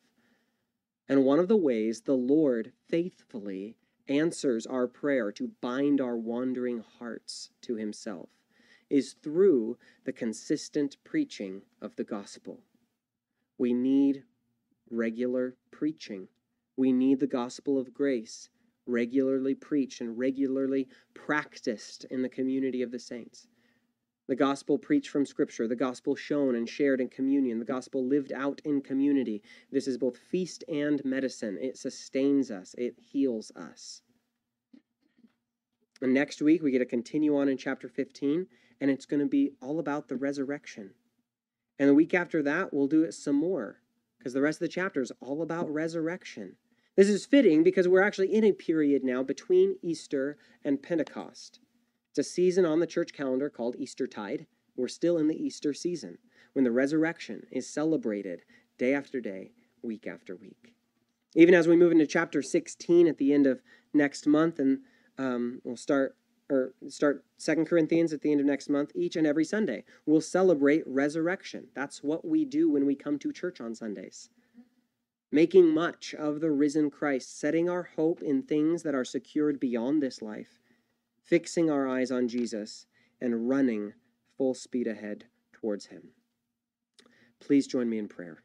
And 1.08 1.24
one 1.24 1.38
of 1.38 1.48
the 1.48 1.56
ways 1.56 2.02
the 2.02 2.16
Lord 2.16 2.72
faithfully 2.88 3.76
answers 4.08 4.66
our 4.66 4.86
prayer 4.86 5.32
to 5.32 5.52
bind 5.60 6.00
our 6.00 6.16
wandering 6.16 6.84
hearts 6.98 7.50
to 7.62 7.76
Himself 7.76 8.28
is 8.90 9.14
through 9.22 9.78
the 10.04 10.12
consistent 10.12 10.96
preaching 11.04 11.62
of 11.80 11.96
the 11.96 12.04
gospel. 12.04 12.60
We 13.58 13.72
need 13.72 14.24
regular 14.90 15.56
preaching. 15.70 16.28
We 16.76 16.92
need 16.92 17.20
the 17.20 17.26
gospel 17.26 17.78
of 17.78 17.94
grace 17.94 18.50
regularly 18.86 19.54
preached 19.54 20.00
and 20.00 20.18
regularly 20.18 20.88
practiced 21.14 22.04
in 22.10 22.22
the 22.22 22.28
community 22.28 22.82
of 22.82 22.90
the 22.90 22.98
saints 22.98 23.46
the 24.28 24.36
gospel 24.36 24.78
preached 24.78 25.10
from 25.10 25.26
Scripture, 25.26 25.66
the 25.66 25.74
gospel 25.74 26.14
shown 26.14 26.54
and 26.54 26.68
shared 26.68 27.00
in 27.00 27.08
communion, 27.08 27.58
the 27.58 27.64
gospel 27.64 28.06
lived 28.06 28.32
out 28.32 28.60
in 28.64 28.80
community. 28.80 29.42
This 29.70 29.88
is 29.88 29.98
both 29.98 30.16
feast 30.16 30.64
and 30.68 31.04
medicine. 31.04 31.58
It 31.60 31.76
sustains 31.76 32.50
us, 32.50 32.74
it 32.78 32.94
heals 32.98 33.50
us. 33.56 34.02
And 36.00 36.14
next 36.14 36.42
week, 36.42 36.62
we 36.62 36.70
get 36.70 36.80
to 36.80 36.84
continue 36.84 37.36
on 37.36 37.48
in 37.48 37.56
chapter 37.56 37.88
15, 37.88 38.46
and 38.80 38.90
it's 38.90 39.06
going 39.06 39.20
to 39.20 39.28
be 39.28 39.52
all 39.60 39.78
about 39.78 40.08
the 40.08 40.16
resurrection. 40.16 40.94
And 41.78 41.88
the 41.88 41.94
week 41.94 42.14
after 42.14 42.42
that, 42.42 42.72
we'll 42.72 42.88
do 42.88 43.02
it 43.02 43.14
some 43.14 43.36
more, 43.36 43.80
because 44.18 44.34
the 44.34 44.42
rest 44.42 44.56
of 44.56 44.66
the 44.66 44.72
chapter 44.72 45.00
is 45.00 45.12
all 45.20 45.42
about 45.42 45.72
resurrection. 45.72 46.56
This 46.96 47.08
is 47.08 47.24
fitting 47.24 47.62
because 47.62 47.88
we're 47.88 48.02
actually 48.02 48.34
in 48.34 48.44
a 48.44 48.52
period 48.52 49.02
now 49.02 49.22
between 49.22 49.76
Easter 49.82 50.36
and 50.64 50.82
Pentecost. 50.82 51.60
It's 52.12 52.28
a 52.28 52.30
season 52.30 52.66
on 52.66 52.78
the 52.78 52.86
church 52.86 53.14
calendar 53.14 53.48
called 53.48 53.74
Eastertide. 53.78 54.46
We're 54.76 54.88
still 54.88 55.16
in 55.16 55.28
the 55.28 55.42
Easter 55.42 55.72
season 55.72 56.18
when 56.52 56.62
the 56.62 56.70
resurrection 56.70 57.46
is 57.50 57.66
celebrated 57.66 58.42
day 58.76 58.92
after 58.92 59.18
day, 59.18 59.52
week 59.80 60.06
after 60.06 60.36
week. 60.36 60.74
Even 61.34 61.54
as 61.54 61.66
we 61.66 61.74
move 61.74 61.90
into 61.90 62.06
chapter 62.06 62.42
16 62.42 63.06
at 63.08 63.16
the 63.16 63.32
end 63.32 63.46
of 63.46 63.62
next 63.94 64.26
month, 64.26 64.58
and 64.58 64.80
um, 65.16 65.62
we'll 65.64 65.74
start 65.74 66.14
or 66.50 66.74
start 66.86 67.24
Second 67.38 67.64
Corinthians 67.64 68.12
at 68.12 68.20
the 68.20 68.30
end 68.30 68.40
of 68.42 68.46
next 68.46 68.68
month, 68.68 68.92
each 68.94 69.16
and 69.16 69.26
every 69.26 69.46
Sunday, 69.46 69.82
we'll 70.04 70.20
celebrate 70.20 70.86
resurrection. 70.86 71.68
That's 71.74 72.02
what 72.02 72.26
we 72.26 72.44
do 72.44 72.70
when 72.70 72.84
we 72.84 72.94
come 72.94 73.18
to 73.20 73.32
church 73.32 73.58
on 73.58 73.74
Sundays. 73.74 74.28
Making 75.30 75.72
much 75.72 76.14
of 76.14 76.40
the 76.42 76.50
risen 76.50 76.90
Christ, 76.90 77.40
setting 77.40 77.70
our 77.70 77.84
hope 77.96 78.20
in 78.20 78.42
things 78.42 78.82
that 78.82 78.94
are 78.94 79.02
secured 79.02 79.58
beyond 79.58 80.02
this 80.02 80.20
life, 80.20 80.58
fixing 81.22 81.70
our 81.70 81.88
eyes 81.88 82.10
on 82.10 82.28
Jesus 82.28 82.86
and 83.20 83.48
running 83.48 83.94
full 84.36 84.54
speed 84.54 84.86
ahead 84.86 85.24
towards 85.52 85.86
Him. 85.86 86.08
Please 87.40 87.66
join 87.66 87.88
me 87.88 87.98
in 87.98 88.08
prayer. 88.08 88.42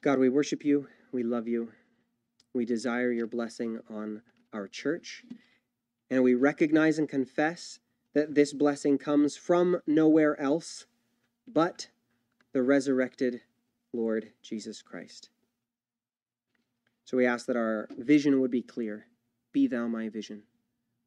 God, 0.00 0.18
we 0.18 0.28
worship 0.28 0.64
you, 0.64 0.88
we 1.12 1.22
love 1.22 1.46
you, 1.46 1.72
we 2.52 2.64
desire 2.64 3.12
your 3.12 3.26
blessing 3.26 3.78
on 3.88 4.22
our 4.52 4.66
church, 4.66 5.24
and 6.10 6.22
we 6.22 6.34
recognize 6.34 6.98
and 6.98 7.08
confess 7.08 7.78
that 8.14 8.34
this 8.34 8.52
blessing 8.52 8.98
comes 8.98 9.36
from 9.36 9.80
nowhere 9.86 10.38
else 10.40 10.86
but 11.46 11.88
the 12.52 12.62
resurrected 12.62 13.40
Lord 13.92 14.32
Jesus 14.42 14.82
Christ. 14.82 15.30
So 17.04 17.16
we 17.16 17.26
ask 17.26 17.46
that 17.46 17.56
our 17.56 17.88
vision 17.96 18.40
would 18.40 18.50
be 18.50 18.62
clear 18.62 19.06
be 19.52 19.66
thou 19.66 19.86
my 19.86 20.08
vision. 20.08 20.42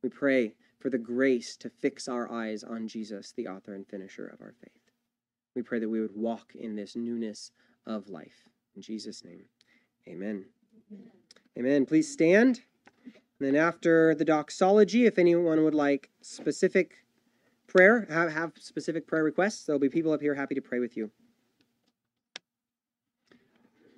We 0.01 0.10
pray 0.10 0.55
for 0.79 0.89
the 0.89 0.97
grace 0.97 1.58
to 1.58 1.69
fix 1.69 2.08
our 2.08 2.31
eyes 2.31 2.63
on 2.63 2.88
Jesus, 2.88 3.34
the 3.36 3.47
author 3.47 3.73
and 3.73 3.88
finisher 3.88 4.27
of 4.27 4.41
our 4.41 4.53
faith. 4.62 4.91
We 5.55 5.62
pray 5.62 5.79
that 5.79 5.89
we 5.89 6.01
would 6.01 6.15
walk 6.15 6.53
in 6.53 6.75
this 6.75 6.95
newness 6.95 7.51
of 7.86 8.10
life. 8.10 8.49
In 8.75 8.81
Jesus' 8.81 9.23
name, 9.23 9.45
amen. 10.08 10.45
Amen. 10.91 11.12
amen. 11.58 11.86
Please 11.86 12.12
stand. 12.12 12.62
And 13.39 13.47
then 13.47 13.55
after 13.55 14.15
the 14.15 14.25
doxology, 14.25 15.05
if 15.05 15.17
anyone 15.17 15.63
would 15.63 15.73
like 15.73 16.10
specific 16.21 17.05
prayer, 17.67 18.05
have, 18.10 18.31
have 18.31 18.53
specific 18.60 19.08
prayer 19.08 19.23
requests, 19.23 19.63
there'll 19.63 19.79
be 19.79 19.89
people 19.89 20.12
up 20.12 20.21
here 20.21 20.36
happy 20.36 20.55
to 20.55 20.62
pray 20.62 20.79
with 20.79 20.95
you. 20.95 21.12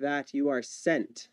that, 0.00 0.34
you 0.34 0.48
are 0.48 0.62
sent. 0.62 1.28